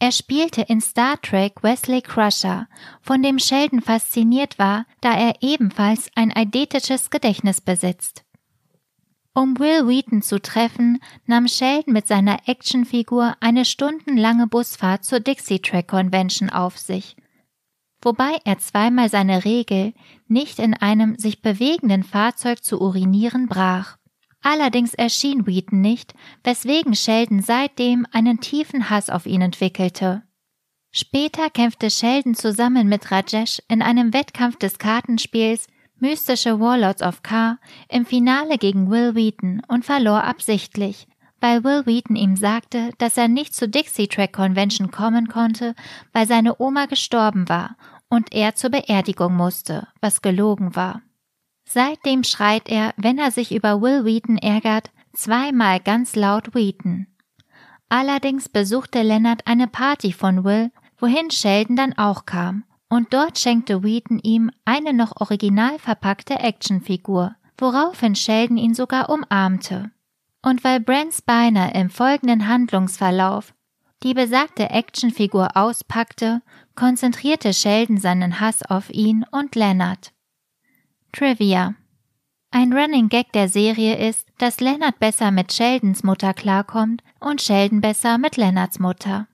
er 0.03 0.11
spielte 0.11 0.63
in 0.63 0.81
Star 0.81 1.21
Trek 1.21 1.61
Wesley 1.61 2.01
Crusher, 2.01 2.67
von 3.03 3.21
dem 3.21 3.37
Sheldon 3.37 3.81
fasziniert 3.83 4.57
war, 4.57 4.87
da 4.99 5.13
er 5.13 5.35
ebenfalls 5.41 6.09
ein 6.15 6.31
eidetisches 6.35 7.11
Gedächtnis 7.11 7.61
besitzt. 7.61 8.23
Um 9.35 9.59
Will 9.59 9.87
Wheaton 9.87 10.23
zu 10.23 10.41
treffen, 10.41 10.99
nahm 11.27 11.47
Sheldon 11.47 11.93
mit 11.93 12.07
seiner 12.07 12.39
Actionfigur 12.47 13.35
eine 13.41 13.63
stundenlange 13.63 14.47
Busfahrt 14.47 15.05
zur 15.05 15.19
Dixie 15.19 15.59
Track 15.59 15.89
Convention 15.89 16.49
auf 16.49 16.79
sich, 16.79 17.15
wobei 18.01 18.37
er 18.45 18.57
zweimal 18.59 19.09
seine 19.09 19.45
Regel, 19.45 19.93
nicht 20.27 20.59
in 20.59 20.73
einem 20.73 21.17
sich 21.17 21.41
bewegenden 21.41 22.03
Fahrzeug 22.03 22.63
zu 22.63 22.81
urinieren, 22.81 23.47
brach. 23.47 23.97
Allerdings 24.41 24.93
erschien 24.93 25.45
Wheaton 25.45 25.81
nicht, 25.81 26.13
weswegen 26.43 26.95
Sheldon 26.95 27.41
seitdem 27.41 28.07
einen 28.11 28.39
tiefen 28.39 28.89
Hass 28.89 29.09
auf 29.09 29.25
ihn 29.25 29.41
entwickelte. 29.41 30.23
Später 30.91 31.49
kämpfte 31.49 31.89
Sheldon 31.89 32.35
zusammen 32.35 32.87
mit 32.87 33.11
Rajesh 33.11 33.61
in 33.67 33.81
einem 33.81 34.13
Wettkampf 34.13 34.57
des 34.57 34.77
Kartenspiels 34.77 35.67
Mystische 35.99 36.59
Warlords 36.59 37.03
of 37.03 37.21
K 37.21 37.59
im 37.87 38.07
Finale 38.07 38.57
gegen 38.57 38.89
Will 38.89 39.13
Wheaton 39.13 39.61
und 39.67 39.85
verlor 39.85 40.23
absichtlich, 40.23 41.07
weil 41.39 41.63
Will 41.63 41.85
Wheaton 41.85 42.15
ihm 42.15 42.35
sagte, 42.35 42.89
dass 42.97 43.17
er 43.17 43.27
nicht 43.27 43.53
zur 43.53 43.67
Dixie 43.67 44.07
Track 44.07 44.33
Convention 44.33 44.89
kommen 44.89 45.27
konnte, 45.27 45.75
weil 46.11 46.25
seine 46.25 46.59
Oma 46.59 46.87
gestorben 46.87 47.47
war 47.47 47.77
und 48.11 48.33
er 48.33 48.55
zur 48.55 48.69
Beerdigung 48.69 49.35
musste, 49.35 49.87
was 50.01 50.21
gelogen 50.21 50.75
war. 50.75 51.01
Seitdem 51.63 52.23
schreit 52.25 52.67
er, 52.67 52.93
wenn 52.97 53.17
er 53.17 53.31
sich 53.31 53.55
über 53.55 53.81
Will 53.81 54.03
Wheaton 54.03 54.37
ärgert, 54.37 54.91
zweimal 55.13 55.79
ganz 55.79 56.15
laut 56.15 56.53
Wheaton. 56.53 57.07
Allerdings 57.87 58.49
besuchte 58.49 59.01
Leonard 59.01 59.47
eine 59.47 59.67
Party 59.67 60.11
von 60.11 60.43
Will, 60.43 60.71
wohin 60.97 61.31
Sheldon 61.31 61.77
dann 61.77 61.97
auch 61.97 62.25
kam, 62.25 62.65
und 62.89 63.13
dort 63.13 63.39
schenkte 63.39 63.81
Wheaton 63.81 64.19
ihm 64.19 64.51
eine 64.65 64.91
noch 64.93 65.21
original 65.21 65.79
verpackte 65.79 66.39
Actionfigur, 66.39 67.35
woraufhin 67.57 68.15
Sheldon 68.15 68.57
ihn 68.57 68.73
sogar 68.73 69.09
umarmte. 69.09 69.91
Und 70.41 70.65
weil 70.65 70.81
Brent 70.81 71.13
Spiner 71.13 71.73
im 71.75 71.89
folgenden 71.89 72.49
Handlungsverlauf 72.49 73.53
die 74.03 74.13
besagte 74.13 74.69
Actionfigur 74.69 75.55
auspackte, 75.55 76.41
konzentrierte 76.75 77.53
Sheldon 77.53 77.97
seinen 77.97 78.39
Hass 78.39 78.63
auf 78.63 78.89
ihn 78.89 79.25
und 79.31 79.55
Leonard. 79.55 80.11
Trivia 81.11 81.75
ein 82.53 82.73
Running 82.73 83.07
Gag 83.07 83.31
der 83.31 83.47
Serie 83.47 84.09
ist, 84.09 84.27
dass 84.37 84.59
Leonard 84.59 84.99
besser 84.99 85.31
mit 85.31 85.53
Sheldons 85.53 86.03
Mutter 86.03 86.33
klarkommt 86.33 87.01
und 87.21 87.41
Sheldon 87.41 87.79
besser 87.79 88.17
mit 88.17 88.35
Leonards 88.35 88.77
Mutter. 88.77 89.27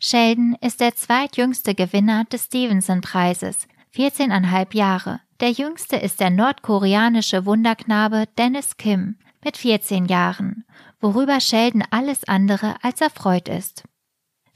Sheldon 0.00 0.56
ist 0.60 0.80
der 0.80 0.96
zweitjüngste 0.96 1.76
Gewinner 1.76 2.24
des 2.24 2.46
Stevenson-Preises, 2.46 3.68
14,5 3.94 4.74
Jahre. 4.74 5.20
Der 5.38 5.52
jüngste 5.52 5.96
ist 5.96 6.18
der 6.18 6.30
nordkoreanische 6.30 7.46
Wunderknabe 7.46 8.24
Dennis 8.36 8.76
Kim 8.76 9.18
mit 9.44 9.56
14 9.56 10.06
Jahren, 10.06 10.64
worüber 11.00 11.38
Sheldon 11.38 11.84
alles 11.92 12.24
andere 12.24 12.74
als 12.82 13.00
erfreut 13.00 13.48
ist. 13.48 13.84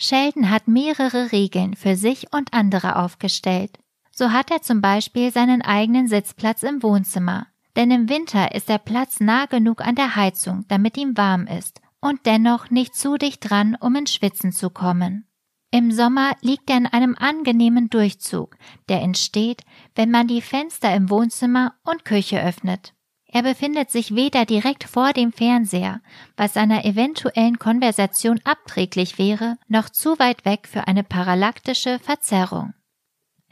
Sheldon 0.02 0.50
hat 0.50 0.66
mehrere 0.66 1.30
Regeln 1.30 1.76
für 1.76 1.94
sich 1.94 2.32
und 2.32 2.52
andere 2.52 2.96
aufgestellt. 2.96 3.78
So 4.10 4.32
hat 4.32 4.50
er 4.50 4.60
zum 4.60 4.80
Beispiel 4.80 5.32
seinen 5.32 5.62
eigenen 5.62 6.08
Sitzplatz 6.08 6.64
im 6.64 6.82
Wohnzimmer, 6.82 7.46
denn 7.76 7.92
im 7.92 8.08
Winter 8.08 8.52
ist 8.52 8.68
der 8.68 8.78
Platz 8.78 9.20
nah 9.20 9.46
genug 9.46 9.80
an 9.80 9.94
der 9.94 10.16
Heizung, 10.16 10.64
damit 10.66 10.96
ihm 10.96 11.16
warm 11.16 11.46
ist, 11.46 11.80
und 12.00 12.26
dennoch 12.26 12.68
nicht 12.68 12.96
zu 12.96 13.16
dicht 13.16 13.48
dran, 13.48 13.76
um 13.78 13.94
ins 13.94 14.12
Schwitzen 14.12 14.50
zu 14.50 14.70
kommen. 14.70 15.28
Im 15.70 15.92
Sommer 15.92 16.32
liegt 16.40 16.68
er 16.68 16.78
in 16.78 16.86
einem 16.86 17.16
angenehmen 17.16 17.88
Durchzug, 17.88 18.56
der 18.88 19.02
entsteht, 19.02 19.62
wenn 19.94 20.10
man 20.10 20.26
die 20.26 20.42
Fenster 20.42 20.92
im 20.96 21.10
Wohnzimmer 21.10 21.74
und 21.84 22.04
Küche 22.04 22.42
öffnet. 22.42 22.92
Er 23.34 23.42
befindet 23.42 23.90
sich 23.90 24.14
weder 24.14 24.44
direkt 24.44 24.84
vor 24.84 25.14
dem 25.14 25.32
Fernseher, 25.32 26.02
was 26.36 26.58
einer 26.58 26.84
eventuellen 26.84 27.58
Konversation 27.58 28.38
abträglich 28.44 29.18
wäre, 29.18 29.56
noch 29.68 29.88
zu 29.88 30.18
weit 30.18 30.44
weg 30.44 30.68
für 30.70 30.86
eine 30.86 31.02
parallaktische 31.02 31.98
Verzerrung. 31.98 32.74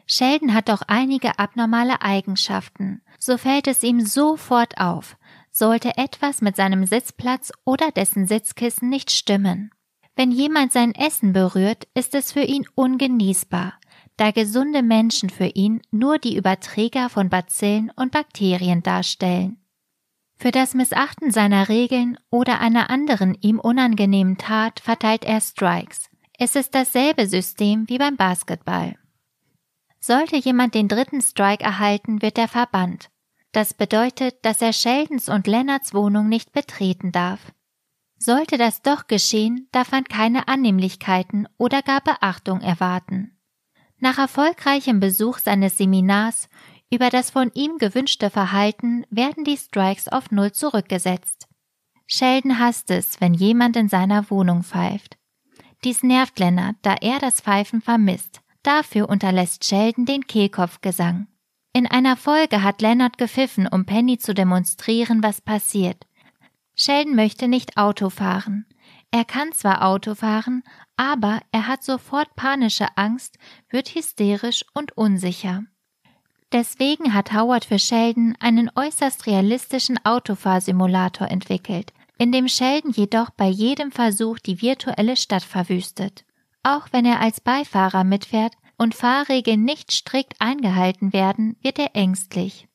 Sheldon 0.07 0.53
hat 0.53 0.69
auch 0.69 0.83
einige 0.87 1.39
abnormale 1.39 2.03
Eigenschaften. 2.03 3.01
So 3.19 3.39
fällt 3.39 3.69
es 3.69 3.83
ihm 3.83 4.01
sofort 4.01 4.79
auf, 4.79 5.17
sollte 5.51 5.97
etwas 5.97 6.43
mit 6.43 6.57
seinem 6.57 6.85
Sitzplatz 6.85 7.51
oder 7.65 7.91
dessen 7.91 8.27
Sitzkissen 8.27 8.91
nicht 8.91 9.11
stimmen. 9.11 9.71
Wenn 10.15 10.31
jemand 10.31 10.73
sein 10.73 10.95
Essen 10.95 11.33
berührt, 11.33 11.89
ist 11.95 12.15
es 12.15 12.33
für 12.33 12.43
ihn 12.43 12.67
ungenießbar, 12.75 13.73
da 14.19 14.31
gesunde 14.31 14.83
Menschen 14.83 15.31
für 15.31 15.47
ihn 15.47 15.81
nur 15.91 16.19
die 16.19 16.37
Überträger 16.37 17.09
von 17.09 17.31
Bazillen 17.31 17.91
und 17.97 18.13
Bakterien 18.13 18.83
darstellen. 18.83 19.60
Für 20.41 20.53
das 20.53 20.73
Missachten 20.73 21.31
seiner 21.31 21.69
Regeln 21.69 22.19
oder 22.31 22.61
einer 22.61 22.89
anderen 22.89 23.37
ihm 23.43 23.61
unangenehmen 23.61 24.39
Tat 24.39 24.81
verteilt 24.81 25.27
er 25.27 25.39
Strikes. 25.39 26.09
Es 26.39 26.57
ist 26.57 26.75
dasselbe 26.75 27.27
System 27.27 27.87
wie 27.91 27.99
beim 27.99 28.17
Basketball. 28.17 28.97
Sollte 29.99 30.37
jemand 30.37 30.75
den 30.75 30.89
dritten 30.89 31.21
Strike 31.21 31.63
erhalten, 31.63 32.23
wird 32.23 32.39
er 32.39 32.49
verbannt. 32.49 33.11
Das 33.53 33.75
bedeutet, 33.75 34.37
dass 34.41 34.63
er 34.63 34.73
Sheldons 34.73 35.29
und 35.29 35.47
Lennarts 35.47 35.93
Wohnung 35.93 36.31
nicht 36.31 36.53
betreten 36.53 37.13
darf. 37.13 37.53
Sollte 38.17 38.57
das 38.57 38.81
doch 38.81 39.09
geschehen, 39.09 39.69
darf 39.73 39.93
man 39.93 40.05
keine 40.05 40.49
Annehmlichkeiten 40.49 41.49
oder 41.59 41.83
gar 41.83 42.01
Beachtung 42.01 42.63
erwarten. 42.63 43.37
Nach 43.99 44.17
erfolgreichem 44.17 45.01
Besuch 45.01 45.37
seines 45.37 45.77
Seminars 45.77 46.49
über 46.91 47.11
das 47.11 47.31
von 47.31 47.51
ihm 47.55 47.79
gewünschte 47.79 48.31
Verhalten 48.31 49.07
werden 49.11 49.45
die 49.45 49.57
Strikes 49.57 50.09
auf 50.09 50.31
Null 50.31 50.53
zurückgesetzt. 50.53 51.47
Sheldon 52.07 52.59
hasst 52.59 52.91
es, 52.91 53.21
wenn 53.21 53.35
jemand 53.35 53.77
in 53.77 53.89
seiner 53.89 54.31
Wohnung 54.31 54.63
pfeift. 54.65 55.17
Dies 55.85 56.03
nervt 56.03 56.39
Lennart, 56.39 56.77
da 56.83 56.95
er 57.01 57.21
das 57.21 57.41
Pfeifen 57.41 57.81
vermisst, 57.81 58.43
Dafür 58.63 59.09
unterlässt 59.09 59.65
Sheldon 59.65 60.05
den 60.05 60.27
Kehlkopfgesang. 60.27 61.29
In 61.73 61.87
einer 61.87 62.17
Folge 62.17 62.63
hat 62.63 62.83
Leonard 62.83 63.17
gepfiffen, 63.17 63.67
um 63.67 63.87
Penny 63.87 64.19
zu 64.19 64.35
demonstrieren, 64.35 65.23
was 65.23 65.41
passiert. 65.41 66.07
Sheldon 66.75 67.15
möchte 67.15 67.49
nicht 67.49 67.77
Auto 67.77 68.11
fahren. 68.11 68.67
Er 69.11 69.25
kann 69.25 69.53
zwar 69.53 69.85
Auto 69.85 70.15
fahren, 70.15 70.63
aber 70.97 71.41
er 71.53 71.69
hat 71.69 71.83
sofort 71.83 72.35
panische 72.37 72.87
Angst, 72.97 73.39
wird 73.69 73.95
hysterisch 73.95 74.65
und 74.75 74.97
unsicher. 74.97 75.65
Deswegen 76.53 77.15
hat 77.15 77.33
Howard 77.33 77.65
für 77.65 77.79
Sheldon 77.79 78.37
einen 78.41 78.71
äußerst 78.75 79.27
realistischen 79.27 80.05
Autofahrsimulator 80.05 81.31
entwickelt, 81.31 81.93
in 82.19 82.33
dem 82.33 82.49
Sheldon 82.49 82.91
jedoch 82.91 83.31
bei 83.31 83.47
jedem 83.47 83.93
Versuch 83.93 84.39
die 84.41 84.61
virtuelle 84.61 85.17
Stadt 85.17 85.45
verwüstet. 85.45 86.25
Auch 86.65 86.89
wenn 86.91 87.05
er 87.05 87.21
als 87.21 87.41
Beifahrer 87.41 88.03
mitfährt 88.03 88.55
und 88.77 88.95
Fahrregeln 88.95 89.65
nicht 89.65 89.93
strikt 89.93 90.35
eingehalten 90.41 91.13
werden, 91.13 91.57
wird 91.63 91.79
er 91.79 91.95
ängstlich. 91.95 92.67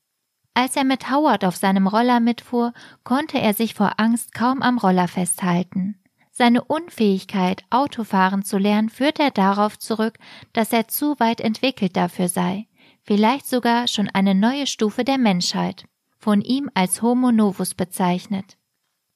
Als 0.54 0.78
er 0.78 0.86
mit 0.86 1.12
Howard 1.12 1.44
auf 1.44 1.58
seinem 1.58 1.86
Roller 1.86 2.22
mitfuhr, 2.22 2.72
konnte 3.04 3.40
er 3.40 3.54
sich 3.54 3.74
vor 3.74 4.00
Angst 4.00 4.34
kaum 4.34 4.62
am 4.62 4.78
Roller 4.78 5.10
festhalten. 5.10 6.00
Seine 6.32 6.64
Unfähigkeit, 6.64 7.64
Autofahren 7.70 8.44
zu 8.44 8.58
lernen, 8.58 8.90
führt 8.90 9.20
er 9.20 9.32
darauf 9.32 9.78
zurück, 9.78 10.18
dass 10.54 10.72
er 10.72 10.88
zu 10.88 11.20
weit 11.20 11.42
entwickelt 11.42 11.98
dafür 11.98 12.30
sei. 12.30 12.68
Vielleicht 13.06 13.48
sogar 13.48 13.88
schon 13.88 14.10
eine 14.10 14.36
neue 14.36 14.68
Stufe 14.68 15.04
der 15.04 15.18
Menschheit, 15.18 15.86
von 16.18 16.42
ihm 16.42 16.70
als 16.74 17.02
Homo 17.02 17.32
novus 17.32 17.76
bezeichnet. 17.76 18.58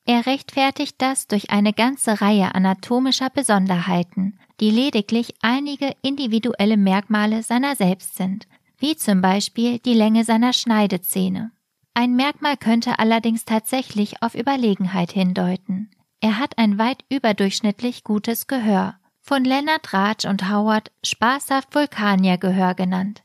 Er 0.05 0.25
rechtfertigt 0.25 0.95
das 0.99 1.27
durch 1.27 1.49
eine 1.49 1.73
ganze 1.73 2.21
Reihe 2.21 2.55
anatomischer 2.55 3.29
Besonderheiten, 3.29 4.39
die 4.59 4.71
lediglich 4.71 5.33
einige 5.41 5.95
individuelle 6.01 6.77
Merkmale 6.77 7.43
seiner 7.43 7.75
selbst 7.75 8.15
sind, 8.15 8.47
wie 8.77 8.95
zum 8.95 9.21
Beispiel 9.21 9.79
die 9.79 9.93
Länge 9.93 10.23
seiner 10.23 10.53
Schneidezähne. 10.53 11.51
Ein 11.93 12.15
Merkmal 12.15 12.57
könnte 12.57 12.97
allerdings 12.99 13.45
tatsächlich 13.45 14.21
auf 14.21 14.35
Überlegenheit 14.35 15.11
hindeuten. 15.11 15.91
Er 16.21 16.39
hat 16.39 16.57
ein 16.57 16.77
weit 16.77 17.03
überdurchschnittlich 17.09 18.03
gutes 18.03 18.47
Gehör, 18.47 18.95
von 19.21 19.43
Leonard 19.43 19.93
Ratsch 19.93 20.25
und 20.25 20.49
Howard 20.49 20.91
spaßhaft 21.03 21.75
Vulkaniergehör 21.75 22.73
genannt. 22.73 23.23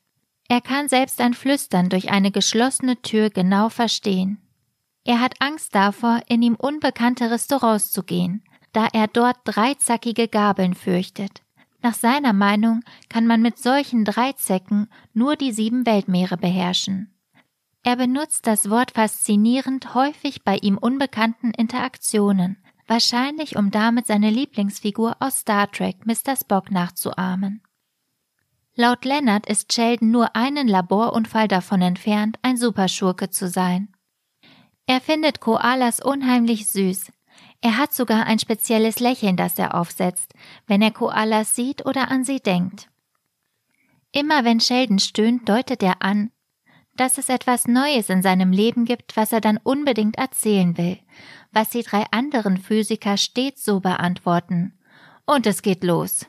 Er 0.49 0.61
kann 0.61 0.89
selbst 0.89 1.21
ein 1.21 1.35
Flüstern 1.35 1.89
durch 1.89 2.11
eine 2.11 2.31
geschlossene 2.31 3.01
Tür 3.01 3.31
genau 3.31 3.69
verstehen. 3.69 4.39
Er 5.05 5.21
hat 5.21 5.41
Angst 5.41 5.75
davor, 5.75 6.21
in 6.29 6.43
ihm 6.43 6.55
unbekannte 6.55 7.31
Restaurants 7.31 7.91
zu 7.91 8.03
gehen, 8.03 8.43
da 8.73 8.89
er 8.93 9.07
dort 9.07 9.37
dreizackige 9.45 10.29
Gabeln 10.29 10.75
fürchtet. 10.75 11.43
Nach 11.83 11.95
seiner 11.95 12.33
Meinung 12.33 12.83
kann 13.11 13.27
man 13.27 13.43
mit 13.43 13.59
solchen 13.59 14.05
Dreizecken 14.07 14.89
nur 15.13 15.37
die 15.37 15.53
sieben 15.53 15.85
Weltmeere 15.85 16.39
beherrschen. 16.39 17.15
Er 17.83 17.97
benutzt 17.97 18.47
das 18.47 18.71
Wort 18.71 18.93
faszinierend 18.93 19.95
häufig 19.95 20.43
bei 20.43 20.57
ihm 20.57 20.79
unbekannten 20.79 21.51
Interaktionen, 21.51 22.57
wahrscheinlich 22.87 23.57
um 23.57 23.71
damit 23.71 24.07
seine 24.07 24.31
Lieblingsfigur 24.31 25.17
aus 25.21 25.41
Star 25.41 25.71
Trek 25.71 26.07
Mr. 26.07 26.37
Spock 26.37 26.71
nachzuahmen. 26.71 27.61
Laut 28.77 29.05
Leonard 29.05 29.47
ist 29.47 29.73
Sheldon 29.73 30.11
nur 30.11 30.35
einen 30.35 30.67
Laborunfall 30.67 31.47
davon 31.47 31.81
entfernt, 31.81 32.39
ein 32.43 32.57
Superschurke 32.57 33.31
zu 33.31 33.49
sein. 33.49 33.89
Er 34.87 35.01
findet 35.01 35.41
Koalas 35.41 36.01
unheimlich 36.01 36.67
süß. 36.69 37.13
Er 37.61 37.79
hat 37.79 37.95
sogar 37.95 38.27
ein 38.27 38.41
spezielles 38.41 38.99
Lächeln, 38.99 39.37
das 39.37 39.59
er 39.59 39.75
aufsetzt, 39.77 40.35
wenn 40.67 40.83
er 40.83 40.91
Koalas 40.91 41.55
sieht 41.55 41.87
oder 41.87 42.11
an 42.11 42.25
sie 42.25 42.41
denkt. 42.41 42.89
Immer 44.11 44.45
wenn 44.45 44.61
Sheldon 44.61 44.99
stöhnt, 44.99 45.49
deutet 45.49 45.83
er 45.83 46.03
an, 46.03 46.31
dass 46.97 47.17
es 47.17 47.29
etwas 47.29 47.67
Neues 47.67 48.09
in 48.09 48.23
seinem 48.23 48.53
Leben 48.53 48.85
gibt, 48.85 49.17
was 49.17 49.33
er 49.33 49.41
dann 49.41 49.59
unbedingt 49.63 50.17
erzählen 50.17 50.77
will, 50.77 50.99
was 51.53 51.71
die 51.71 51.83
drei 51.83 52.05
anderen 52.11 52.59
Physiker 52.59 53.17
stets 53.17 53.65
so 53.65 53.81
beantworten. 53.81 54.79
Und 55.27 55.47
es 55.47 55.63
geht 55.63 55.83
los. 55.85 56.27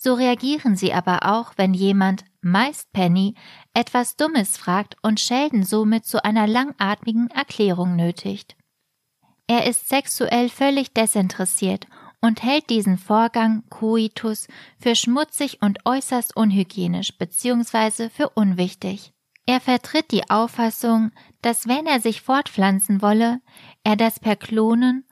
So 0.00 0.14
reagieren 0.14 0.76
sie 0.76 0.92
aber 0.92 1.24
auch, 1.24 1.52
wenn 1.56 1.74
jemand, 1.74 2.24
meist 2.40 2.92
Penny, 2.92 3.34
etwas 3.74 4.14
Dummes 4.14 4.56
fragt 4.56 4.96
und 5.02 5.18
Sheldon 5.18 5.64
somit 5.64 6.06
zu 6.06 6.24
einer 6.24 6.46
langatmigen 6.46 7.28
Erklärung 7.30 7.96
nötigt. 7.96 8.56
Er 9.48 9.66
ist 9.66 9.88
sexuell 9.88 10.50
völlig 10.50 10.94
desinteressiert 10.94 11.88
und 12.20 12.44
hält 12.44 12.70
diesen 12.70 12.96
Vorgang 12.96 13.64
Coitus 13.70 14.46
für 14.78 14.94
schmutzig 14.94 15.62
und 15.62 15.80
äußerst 15.84 16.36
unhygienisch 16.36 17.18
bzw. 17.18 18.08
für 18.08 18.28
unwichtig. 18.30 19.12
Er 19.46 19.60
vertritt 19.60 20.12
die 20.12 20.28
Auffassung, 20.30 21.10
dass 21.42 21.66
wenn 21.66 21.86
er 21.86 22.00
sich 22.00 22.20
fortpflanzen 22.20 23.02
wolle, 23.02 23.40
er 23.82 23.96
das 23.96 24.20
per 24.20 24.36
Klonen 24.36 25.08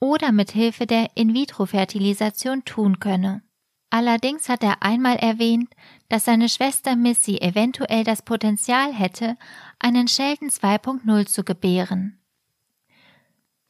oder 0.00 0.32
mit 0.32 0.50
Hilfe 0.50 0.86
der 0.86 1.16
In-vitro-Fertilisation 1.16 2.64
tun 2.64 2.98
könne. 2.98 3.45
Allerdings 3.96 4.50
hat 4.50 4.62
er 4.62 4.82
einmal 4.82 5.16
erwähnt, 5.16 5.70
dass 6.10 6.26
seine 6.26 6.50
Schwester 6.50 6.96
Missy 6.96 7.38
eventuell 7.38 8.04
das 8.04 8.20
Potenzial 8.20 8.92
hätte, 8.92 9.38
einen 9.78 10.06
Sheldon 10.06 10.50
2.0 10.50 11.24
zu 11.24 11.44
gebären. 11.44 12.20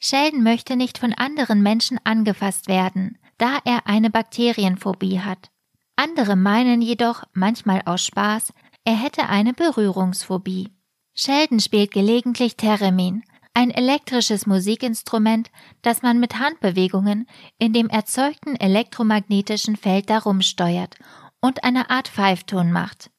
Sheldon 0.00 0.42
möchte 0.42 0.74
nicht 0.74 0.98
von 0.98 1.12
anderen 1.12 1.62
Menschen 1.62 2.00
angefasst 2.02 2.66
werden, 2.66 3.18
da 3.38 3.60
er 3.64 3.86
eine 3.86 4.10
Bakterienphobie 4.10 5.20
hat. 5.20 5.52
Andere 5.94 6.34
meinen 6.34 6.82
jedoch, 6.82 7.22
manchmal 7.32 7.82
aus 7.84 8.04
Spaß, 8.04 8.52
er 8.84 8.96
hätte 9.00 9.28
eine 9.28 9.52
Berührungsphobie. 9.52 10.70
Sheldon 11.14 11.60
spielt 11.60 11.92
gelegentlich 11.92 12.56
Theremin, 12.56 13.22
ein 13.56 13.70
elektrisches 13.70 14.46
Musikinstrument, 14.46 15.50
das 15.80 16.02
man 16.02 16.20
mit 16.20 16.38
Handbewegungen 16.38 17.26
in 17.58 17.72
dem 17.72 17.88
erzeugten 17.88 18.54
elektromagnetischen 18.54 19.76
Feld 19.76 20.10
darum 20.10 20.42
steuert 20.42 20.96
und 21.40 21.64
eine 21.64 21.88
Art 21.88 22.08
Pfeifton 22.08 22.70
macht. 22.70 23.10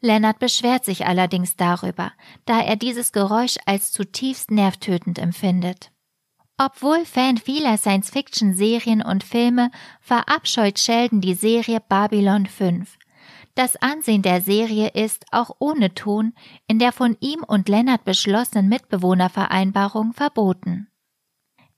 Leonard 0.00 0.38
beschwert 0.38 0.86
sich 0.86 1.04
allerdings 1.04 1.56
darüber, 1.56 2.12
da 2.46 2.62
er 2.62 2.76
dieses 2.76 3.12
Geräusch 3.12 3.56
als 3.66 3.92
zutiefst 3.92 4.50
nervtötend 4.50 5.18
empfindet. 5.18 5.92
Obwohl 6.56 7.04
Fan 7.04 7.36
vieler 7.36 7.76
Science-Fiction-Serien 7.76 9.02
und 9.02 9.24
Filme 9.24 9.70
verabscheut 10.00 10.78
Sheldon 10.78 11.20
die 11.20 11.34
Serie 11.34 11.80
Babylon 11.86 12.46
5, 12.46 12.96
das 13.54 13.76
Ansehen 13.76 14.22
der 14.22 14.40
Serie 14.40 14.88
ist, 14.88 15.26
auch 15.30 15.56
ohne 15.58 15.94
Ton, 15.94 16.32
in 16.66 16.78
der 16.78 16.92
von 16.92 17.16
ihm 17.20 17.42
und 17.46 17.68
Lennart 17.68 18.04
beschlossenen 18.04 18.68
Mitbewohnervereinbarung 18.68 20.12
verboten. 20.12 20.88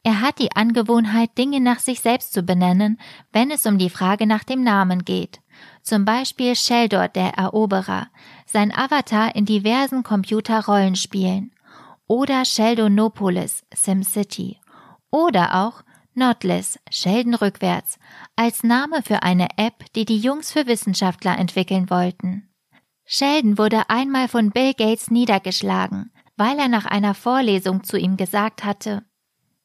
Er 0.06 0.20
hat 0.20 0.38
die 0.38 0.54
Angewohnheit, 0.54 1.36
Dinge 1.38 1.60
nach 1.60 1.78
sich 1.78 2.00
selbst 2.00 2.34
zu 2.34 2.42
benennen, 2.42 3.00
wenn 3.32 3.50
es 3.50 3.64
um 3.64 3.78
die 3.78 3.88
Frage 3.88 4.26
nach 4.26 4.44
dem 4.44 4.62
Namen 4.62 5.04
geht. 5.04 5.40
Zum 5.82 6.04
Beispiel 6.04 6.54
Sheldor 6.54 7.08
der 7.08 7.34
Eroberer, 7.38 8.08
sein 8.44 8.70
Avatar 8.70 9.34
in 9.34 9.46
diversen 9.46 10.02
Computerrollenspielen. 10.02 11.52
Oder 12.06 12.44
Sheldonopolis, 12.44 13.64
SimCity. 13.74 14.58
Oder 15.10 15.64
auch 15.64 15.82
Nodless, 16.14 16.78
Sheldon 16.90 17.34
rückwärts, 17.34 17.98
als 18.36 18.62
Name 18.62 19.02
für 19.02 19.22
eine 19.22 19.48
App, 19.56 19.84
die 19.94 20.04
die 20.04 20.18
Jungs 20.18 20.52
für 20.52 20.66
Wissenschaftler 20.66 21.36
entwickeln 21.38 21.90
wollten. 21.90 22.48
Sheldon 23.04 23.58
wurde 23.58 23.90
einmal 23.90 24.28
von 24.28 24.50
Bill 24.50 24.74
Gates 24.74 25.10
niedergeschlagen, 25.10 26.12
weil 26.36 26.58
er 26.58 26.68
nach 26.68 26.86
einer 26.86 27.14
Vorlesung 27.14 27.84
zu 27.84 27.98
ihm 27.98 28.16
gesagt 28.16 28.64
hatte, 28.64 29.04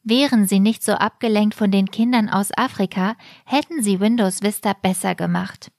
Wären 0.04 0.48
Sie 0.48 0.60
nicht 0.60 0.82
so 0.82 0.94
abgelenkt 0.94 1.56
von 1.56 1.72
den 1.72 1.92
Kindern 1.92 2.30
aus 2.30 2.50
Afrika, 2.58 3.16
hätten 3.46 3.84
Sie 3.84 4.00
Windows 4.00 4.42
Vista 4.42 4.74
besser 4.74 5.14
gemacht. 5.14 5.72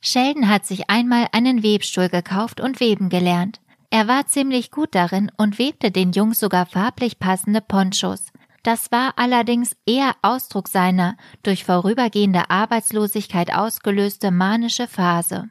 Sheldon 0.00 0.48
hat 0.48 0.64
sich 0.64 0.90
einmal 0.90 1.26
einen 1.32 1.62
Webstuhl 1.62 2.08
gekauft 2.08 2.60
und 2.60 2.78
weben 2.78 3.08
gelernt. 3.08 3.60
Er 3.90 4.06
war 4.06 4.26
ziemlich 4.26 4.70
gut 4.70 4.94
darin 4.94 5.32
und 5.38 5.58
webte 5.58 5.90
den 5.90 6.12
Jungs 6.12 6.38
sogar 6.38 6.66
farblich 6.66 7.18
passende 7.18 7.60
Ponchos, 7.60 8.30
das 8.68 8.92
war 8.92 9.14
allerdings 9.16 9.74
eher 9.86 10.14
Ausdruck 10.20 10.68
seiner 10.68 11.16
durch 11.42 11.64
vorübergehende 11.64 12.50
Arbeitslosigkeit 12.50 13.50
ausgelöste 13.50 14.30
manische 14.30 14.86
Phase. 14.86 15.48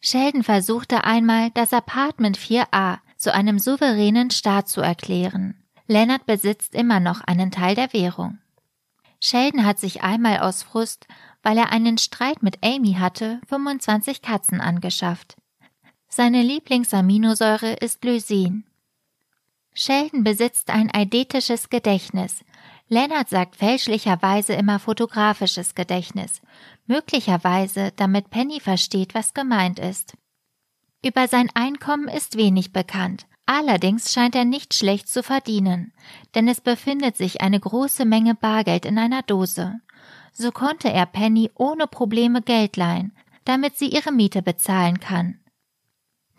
Sheldon 0.00 0.42
versuchte 0.42 1.04
einmal, 1.04 1.50
das 1.50 1.74
Apartment 1.74 2.38
4a 2.38 3.00
zu 3.18 3.34
einem 3.34 3.58
souveränen 3.58 4.30
Staat 4.30 4.66
zu 4.66 4.80
erklären. 4.80 5.62
Leonard 5.88 6.24
besitzt 6.24 6.74
immer 6.74 7.00
noch 7.00 7.20
einen 7.20 7.50
Teil 7.50 7.74
der 7.74 7.92
Währung. 7.92 8.38
Sheldon 9.20 9.66
hat 9.66 9.78
sich 9.78 10.02
einmal 10.02 10.38
aus 10.38 10.62
Frust, 10.62 11.06
weil 11.42 11.58
er 11.58 11.70
einen 11.70 11.98
Streit 11.98 12.42
mit 12.42 12.64
Amy 12.64 12.94
hatte, 12.94 13.42
25 13.48 14.22
Katzen 14.22 14.62
angeschafft. 14.62 15.36
Seine 16.08 16.40
Lieblingsaminosäure 16.42 17.74
ist 17.74 18.02
Lysin. 18.04 18.64
Sheldon 19.74 20.24
besitzt 20.24 20.70
ein 20.70 20.90
eidetisches 20.92 21.70
Gedächtnis. 21.70 22.44
Leonard 22.88 23.28
sagt 23.28 23.56
fälschlicherweise 23.56 24.54
immer 24.54 24.78
fotografisches 24.78 25.74
Gedächtnis, 25.74 26.40
möglicherweise 26.86 27.92
damit 27.96 28.30
Penny 28.30 28.60
versteht, 28.60 29.14
was 29.14 29.34
gemeint 29.34 29.78
ist. 29.78 30.16
Über 31.04 31.28
sein 31.28 31.48
Einkommen 31.54 32.08
ist 32.08 32.36
wenig 32.36 32.72
bekannt, 32.72 33.26
allerdings 33.46 34.12
scheint 34.12 34.34
er 34.34 34.46
nicht 34.46 34.74
schlecht 34.74 35.08
zu 35.08 35.22
verdienen, 35.22 35.92
denn 36.34 36.48
es 36.48 36.60
befindet 36.60 37.16
sich 37.16 37.40
eine 37.40 37.60
große 37.60 38.04
Menge 38.04 38.34
Bargeld 38.34 38.86
in 38.86 38.98
einer 38.98 39.22
Dose. 39.22 39.80
So 40.32 40.50
konnte 40.50 40.90
er 40.90 41.06
Penny 41.06 41.50
ohne 41.54 41.86
Probleme 41.86 42.42
Geld 42.42 42.76
leihen, 42.76 43.12
damit 43.44 43.76
sie 43.76 43.88
ihre 43.88 44.12
Miete 44.12 44.42
bezahlen 44.42 44.98
kann. 44.98 45.40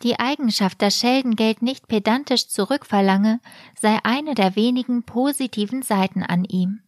Die 0.04 0.20
Eigenschaft, 0.20 0.82
dass 0.82 0.98
Sheldon 0.98 1.36
Geld 1.36 1.62
nicht 1.62 1.88
pedantisch 1.88 2.48
zurückverlange, 2.48 3.40
sei 3.78 4.00
eine 4.04 4.34
der 4.34 4.56
wenigen 4.56 5.04
positiven 5.04 5.82
Seiten 5.82 6.24
an 6.24 6.46
ihm. 6.46 6.82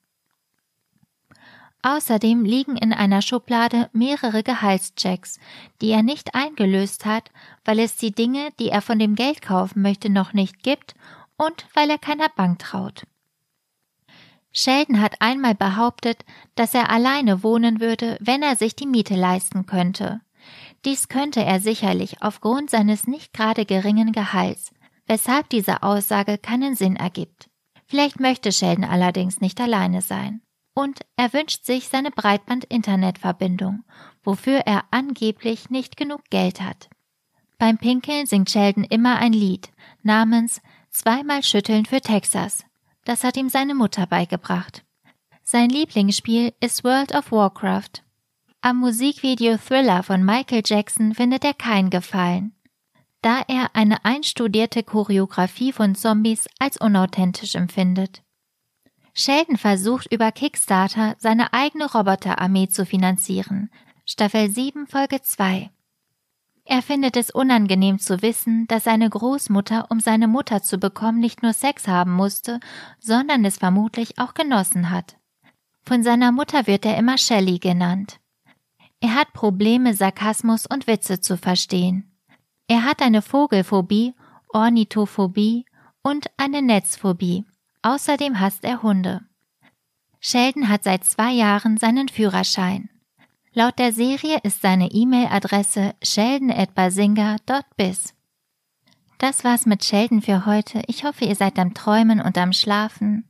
Außerdem 1.84 2.46
liegen 2.46 2.78
in 2.78 2.94
einer 2.94 3.22
Schublade 3.22 3.90
mehrere 3.92 4.44
Gehaltschecks, 4.44 5.40
die 5.82 5.90
er 5.90 6.04
nicht 6.04 6.36
eingelöst 6.36 7.06
hat, 7.06 7.32
weil 7.66 7.80
es 7.80 7.96
die 7.96 8.12
Dinge, 8.12 8.50
die 8.60 8.70
er 8.70 8.82
von 8.82 9.00
dem 9.00 9.16
Geld 9.16 9.42
kaufen 9.42 9.82
möchte, 9.82 10.10
noch 10.10 10.34
nicht 10.34 10.62
gibt 10.62 10.94
und 11.38 11.66
weil 11.74 11.90
er 11.90 11.98
keiner 11.98 12.30
Bank 12.30 12.60
traut. 12.60 13.08
Sheldon 14.54 15.02
hat 15.02 15.22
einmal 15.22 15.56
behauptet, 15.56 16.24
dass 16.56 16.74
er 16.74 16.90
alleine 16.90 17.42
wohnen 17.42 17.80
würde, 17.80 18.18
wenn 18.20 18.44
er 18.44 18.56
sich 18.56 18.76
die 18.76 18.86
Miete 18.86 19.16
leisten 19.16 19.66
könnte. 19.66 20.22
Dies 20.86 21.08
könnte 21.10 21.44
er 21.44 21.60
sicherlich 21.60 22.22
aufgrund 22.22 22.70
seines 22.70 23.08
nicht 23.08 23.34
gerade 23.34 23.66
geringen 23.66 24.12
Gehalts, 24.12 24.72
weshalb 25.06 25.50
diese 25.50 25.84
Aussage 25.84 26.38
keinen 26.38 26.76
Sinn 26.76 26.96
ergibt. 26.96 27.50
Vielleicht 27.86 28.20
möchte 28.20 28.52
Sheldon 28.52 28.86
allerdings 28.86 29.42
nicht 29.42 29.60
alleine 29.60 30.02
sein. 30.02 30.42
Und 30.74 31.02
er 31.18 31.34
wünscht 31.34 31.66
sich 31.66 31.90
seine 31.90 32.12
Breitband-Internetverbindung, 32.12 33.84
wofür 34.24 34.60
er 34.60 34.86
angeblich 34.92 35.70
nicht 35.70 35.98
genug 35.98 36.22
Geld 36.30 36.62
hat. 36.62 36.90
Beim 37.58 37.78
Pinkeln 37.78 38.26
singt 38.26 38.50
Sheldon 38.50 38.86
immer 38.86 39.18
ein 39.18 39.34
Lied 39.34 39.70
namens 40.02 40.62
Zweimal 40.90 41.44
Schütteln 41.44 41.86
für 41.86 42.02
Texas. 42.02 42.66
Das 43.06 43.24
hat 43.24 43.38
ihm 43.38 43.50
seine 43.50 43.76
Mutter 43.76 44.08
beigebracht. 44.08 44.84
Sein 45.44 45.70
Lieblingsspiel 45.70 46.54
ist 46.60 46.84
World 46.84 47.14
of 47.14 47.32
Warcraft. 47.32 48.04
Am 48.64 48.78
Musikvideo 48.78 49.58
Thriller 49.58 50.04
von 50.04 50.24
Michael 50.24 50.62
Jackson 50.64 51.16
findet 51.16 51.44
er 51.44 51.56
kein 51.56 51.90
Gefallen, 51.90 52.54
da 53.24 53.42
er 53.48 53.72
eine 53.74 54.06
einstudierte 54.06 54.84
Choreografie 54.84 55.74
von 55.74 55.96
Zombies 55.96 56.48
als 56.60 56.78
unauthentisch 56.78 57.56
empfindet. 57.56 58.22
Sheldon 59.16 59.58
versucht 59.58 60.14
über 60.14 60.32
Kickstarter 60.32 61.16
seine 61.18 61.54
eigene 61.54 61.92
Roboterarmee 61.92 62.68
zu 62.68 62.86
finanzieren. 62.86 63.72
Staffel 64.06 64.52
7 64.52 64.86
Folge 64.86 65.24
2. 65.24 65.72
Er 66.64 66.82
findet 66.84 67.18
es 67.18 67.32
unangenehm 67.32 67.98
zu 67.98 68.22
wissen, 68.22 68.68
dass 68.68 68.84
seine 68.84 69.10
Großmutter, 69.10 69.88
um 69.90 70.00
seine 70.00 70.28
Mutter 70.28 70.62
zu 70.62 70.78
bekommen, 70.78 71.20
nicht 71.20 71.42
nur 71.42 71.54
Sex 71.54 71.88
haben 71.88 72.14
musste, 72.14 72.60
sondern 73.00 73.44
es 73.44 73.58
vermutlich 73.58 74.20
auch 74.20 74.36
genossen 74.36 74.92
hat. 74.92 75.18
Von 75.84 76.04
seiner 76.04 76.32
Mutter 76.32 76.68
wird 76.68 76.86
er 76.86 76.96
immer 76.98 77.18
Shelley 77.18 77.58
genannt. 77.58 78.22
Er 79.02 79.16
hat 79.16 79.34
Probleme, 79.34 79.94
Sarkasmus 79.94 80.68
und 80.68 80.88
Witze 80.88 81.20
zu 81.20 81.36
verstehen. 81.36 82.16
Er 82.68 82.86
hat 82.86 83.02
eine 83.02 83.22
Vogelphobie, 83.22 84.14
Ornithophobie 84.50 85.66
und 86.04 86.28
eine 86.38 86.62
Netzphobie. 86.62 87.46
Außerdem 87.82 88.40
hasst 88.40 88.64
er 88.64 88.84
Hunde. 88.84 89.22
Sheldon 90.20 90.70
hat 90.70 90.84
seit 90.84 91.04
zwei 91.04 91.32
Jahren 91.32 91.78
seinen 91.78 92.10
Führerschein. 92.10 92.90
Laut 93.54 93.80
der 93.80 93.92
Serie 93.92 94.38
ist 94.44 94.62
seine 94.62 94.92
E-Mail-Adresse 94.92 95.96
sheldon@basinga.biz. 96.04 98.14
Das 99.18 99.44
war's 99.44 99.66
mit 99.66 99.84
Sheldon 99.84 100.22
für 100.22 100.46
heute. 100.46 100.84
Ich 100.88 101.04
hoffe, 101.04 101.26
ihr 101.26 101.36
seid 101.36 101.58
am 101.58 101.74
Träumen 101.74 102.22
und 102.22 102.38
am 102.38 102.54
Schlafen. 102.54 103.28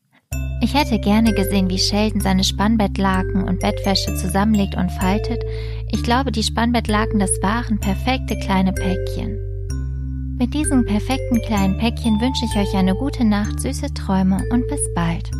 Ich 0.63 0.75
hätte 0.75 0.99
gerne 0.99 1.33
gesehen, 1.33 1.69
wie 1.71 1.79
Sheldon 1.79 2.21
seine 2.21 2.43
Spannbettlaken 2.43 3.43
und 3.43 3.59
Bettwäsche 3.61 4.13
zusammenlegt 4.13 4.75
und 4.75 4.91
faltet. 4.91 5.43
Ich 5.91 6.03
glaube, 6.03 6.31
die 6.31 6.43
Spannbettlaken, 6.43 7.19
das 7.19 7.31
waren 7.41 7.79
perfekte 7.79 8.37
kleine 8.37 8.71
Päckchen. 8.71 9.37
Mit 10.37 10.53
diesen 10.53 10.85
perfekten 10.85 11.41
kleinen 11.41 11.79
Päckchen 11.79 12.21
wünsche 12.21 12.45
ich 12.45 12.55
euch 12.55 12.75
eine 12.75 12.93
gute 12.93 13.25
Nacht, 13.25 13.59
süße 13.59 13.91
Träume 13.95 14.37
und 14.51 14.67
bis 14.67 14.81
bald. 14.93 15.31